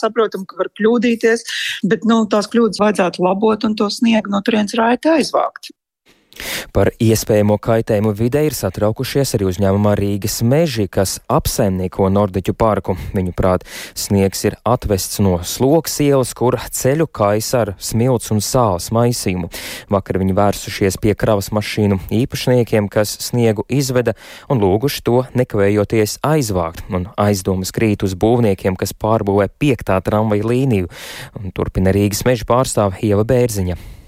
Saprotam, 0.00 0.42
ka 0.42 0.56
var 0.58 0.72
kļūdīties, 0.74 1.44
bet 1.86 2.02
nu, 2.02 2.24
tās 2.26 2.48
kļūdas 2.50 2.82
vajadzētu 2.82 3.22
labot 3.22 3.62
un 3.68 3.76
to 3.78 3.86
sniegu 3.94 4.32
no 4.32 4.40
turienes 4.42 4.74
raiti 4.74 5.12
aizvākt. 5.12 5.70
Par 6.70 6.92
iespējamo 7.02 7.56
kaitējumu 7.62 8.12
vidē 8.16 8.44
ir 8.46 8.54
satraukušies 8.54 9.34
arī 9.36 9.48
uzņēmumā 9.50 9.96
Rīgas 9.98 10.38
meži, 10.46 10.86
kas 10.86 11.18
apsaimnieko 11.30 12.08
Nordiķu 12.12 12.54
parku. 12.54 12.96
Viņu 13.16 13.34
prāt, 13.36 13.66
sniegs 13.98 14.44
ir 14.46 14.56
atvests 14.62 15.20
no 15.24 15.40
sloks 15.42 15.98
ielas, 16.04 16.32
kur 16.38 16.56
ceļu 16.70 17.08
kais 17.10 17.50
ar 17.58 17.74
smilts 17.82 18.30
un 18.34 18.42
sāls 18.44 18.90
maisījumu. 18.94 19.50
Vakar 19.90 20.20
viņi 20.22 20.36
vērsušies 20.38 21.00
pie 21.02 21.16
kravas 21.18 21.50
mašīnu 21.56 22.00
īpašniekiem, 22.20 22.88
kas 22.92 23.16
sniegu 23.26 23.66
izveda 23.68 24.14
un 24.50 24.62
lūguši 24.62 25.04
to 25.06 25.24
nekavējoties 25.34 26.20
aizvākt. 26.26 26.86
Un 26.94 27.10
aizdomas 27.20 27.74
krīt 27.74 28.06
uz 28.06 28.14
būvniekiem, 28.14 28.78
kas 28.78 28.94
pārbūvē 28.94 29.50
piektā 29.60 29.98
tramvaja 30.04 30.46
līniju. 30.46 30.90
Un 31.40 31.54
turpina 31.56 31.94
Rīgas 31.94 32.22
meža 32.28 32.46
pārstāve 32.48 33.02
Ieva 33.02 33.26
Bērziņa 33.26 33.99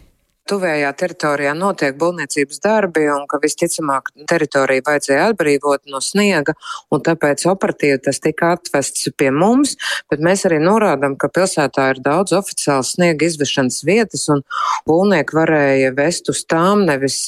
tuvējā 0.50 0.90
teritorijā 0.98 1.52
notiek 1.56 1.96
būvniecības 2.00 2.60
darbi 2.64 3.06
un 3.12 3.26
ka 3.30 3.40
visticamāk 3.42 4.10
teritoriju 4.30 4.84
vajadzēja 4.86 5.28
atbrīvot 5.30 5.84
no 5.92 6.02
sniega, 6.04 6.54
un 6.92 7.02
tāpēc 7.04 7.46
operatīvi 7.52 8.00
tas 8.06 8.20
tika 8.22 8.52
atvests 8.56 9.10
pie 9.18 9.30
mums, 9.34 9.76
bet 10.10 10.24
mēs 10.24 10.46
arī 10.48 10.60
norādām, 10.62 11.16
ka 11.16 11.30
pilsētā 11.32 11.88
ir 11.94 12.02
daudz 12.04 12.34
oficiāls 12.36 12.94
sniega 12.96 13.28
izvešanas 13.28 13.82
vietas, 13.88 14.26
un 14.32 14.44
būvnieki 14.88 15.38
varēja 15.38 15.94
vest 15.96 16.32
uz 16.32 16.44
tām 16.48 16.86
nevis 16.88 17.22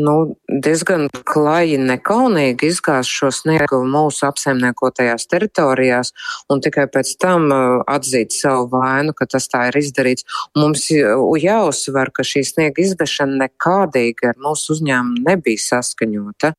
nu, 0.00 0.14
diezgan 0.48 1.06
klaji 1.28 1.78
nekaunīgi 1.78 2.70
izgāzt 2.72 3.12
šo 3.12 3.30
sniegu 3.34 3.80
mūsu 3.86 4.26
apsaimniekotajās 4.28 5.28
teritorijās 5.30 6.12
un 6.50 6.62
tikai 6.64 6.86
pēc 6.94 7.14
tam 7.22 7.48
uh, 7.54 7.84
atzīt 7.90 8.34
savu 8.34 8.68
vainu, 8.74 9.14
ka 9.16 9.28
tas 9.30 9.48
tā 9.52 9.68
ir 9.70 9.78
izdarīts. 9.82 10.26
Mums 10.58 10.88
jāuzsver, 10.90 12.10
ka 12.14 12.26
šī 12.26 12.44
sniega 12.48 12.82
izvešana 12.84 13.46
nekādīgi 13.46 14.30
ar 14.32 14.40
mūsu 14.42 14.74
uzņēmumu 14.76 15.24
nebija 15.28 15.66
saskaņota. 15.68 16.54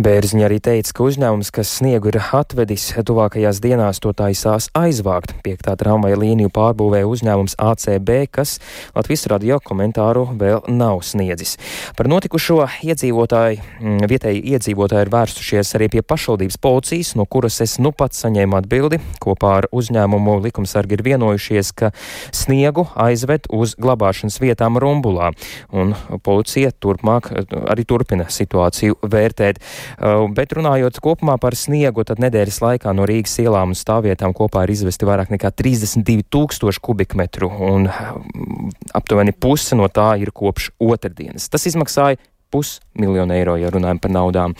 Bērziņa 0.00 0.46
arī 0.46 0.60
teica, 0.62 0.92
ka 0.96 1.04
uzņēmums, 1.04 1.50
kas 1.52 1.70
sniegu 1.80 2.10
ir 2.12 2.20
atvedis, 2.22 2.86
tuvākajās 3.06 3.58
dienās 3.62 3.98
to 4.00 4.12
taisās 4.16 4.68
aizvākt. 4.76 5.34
Piektā 5.44 5.74
tramvaja 5.78 6.18
līniju 6.20 6.52
pārbūvē 6.54 7.02
uzņēmums 7.08 7.56
ACB, 7.60 8.12
kas 8.32 8.58
Latvijas 8.94 9.26
radio 9.32 9.58
komentāru 9.64 10.28
vēl 10.38 10.62
nav 10.70 11.02
sniedzis. 11.06 11.56
Par 11.98 12.08
notikušo 12.10 12.62
iedzīvotāju, 12.86 13.60
mm, 13.80 14.06
vietēji 14.10 14.44
iedzīvotāji 14.54 15.08
ir 15.08 15.12
vērstušies 15.12 15.74
arī 15.78 15.90
pie 15.96 16.04
pašvaldības 16.06 16.60
policijas, 16.62 17.12
no 17.18 17.26
kuras 17.26 17.60
es 17.60 17.78
nu 17.82 17.92
pats 17.92 18.22
saņēmu 18.24 18.60
atbildi. 18.60 19.00
Kopā 19.20 19.56
ar 19.60 19.68
uzņēmumu 19.74 20.38
likumsargi 20.46 20.96
ir 20.96 21.04
vienojušies, 21.10 21.72
ka 21.74 21.92
sniegu 22.32 22.86
aizved 22.94 23.50
uz 23.50 23.74
glabāšanas 23.80 24.38
vietām 24.40 24.78
Rumbulā, 24.80 25.32
un 25.72 25.94
policija 26.22 26.70
turpmāk 26.72 27.32
arī 27.66 27.84
turpina 27.84 28.30
situāciju 28.30 29.00
vērtēt 29.02 29.49
vērtēt. 29.50 29.62
Uh, 29.98 30.28
bet 30.32 30.52
runājot 30.52 31.00
kopumā 31.02 31.38
par 31.40 31.54
sniegu, 31.54 32.04
tad 32.04 32.20
nedēļas 32.20 32.60
laikā 32.62 32.94
no 32.94 33.06
Rīgas 33.08 33.38
ielām 33.40 33.74
un 33.74 33.78
stāvvietām 33.78 34.34
kopā 34.34 34.64
ir 34.64 34.70
izvesti 34.74 35.06
vairāk 35.06 35.30
nekā 35.30 35.50
32 35.50 36.24
tūkstoši 36.30 36.80
kubikmetru, 36.80 37.50
un 37.50 37.88
mm, 37.88 38.70
aptuveni 38.94 39.32
puse 39.32 39.76
no 39.76 39.88
tā 39.88 40.16
ir 40.20 40.32
kopš 40.32 40.72
otrdienas. 40.80 41.48
Tas 41.50 41.66
izmaksāja 41.66 42.18
pusmiljonu 42.50 43.34
eiro, 43.34 43.56
ja 43.56 43.70
runājam 43.70 44.00
par 44.00 44.10
naudām. 44.10 44.54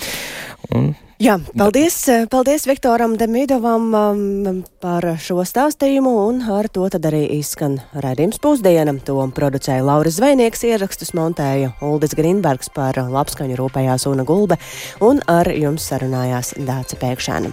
Un 0.75 0.93
Jā, 1.21 1.35
paldies, 1.53 1.99
paldies 2.33 2.63
Viktoram 2.65 3.13
Demidovam 3.21 3.91
um, 3.93 4.61
par 4.81 5.05
šo 5.21 5.43
stāstījumu, 5.45 6.15
un 6.31 6.39
ar 6.49 6.71
to 6.73 6.87
tad 6.89 7.05
arī 7.11 7.27
izskan 7.37 7.77
raidījums 7.93 8.41
pusdiena. 8.41 8.95
To 9.05 9.19
producēja 9.37 9.85
Lauris 9.85 10.17
Zvēnieks, 10.17 10.65
ierakstus 10.71 11.13
montēja 11.13 11.75
Uldis 11.85 12.17
Grinbergs 12.17 12.73
par 12.73 12.97
labskaņu 12.97 13.61
rūpējās 13.61 14.09
Una 14.09 14.25
Gulbe, 14.25 14.57
un 15.05 15.21
ar 15.29 15.53
jums 15.53 15.93
sarunājās 15.93 16.55
Dāca 16.65 16.97
Pēkšēna. 17.05 17.53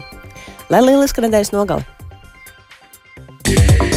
Lai 0.71 0.83
lieliski 0.87 1.27
nedēļas 1.27 1.55
nogali! 1.57 1.83
Yeah. 3.47 3.96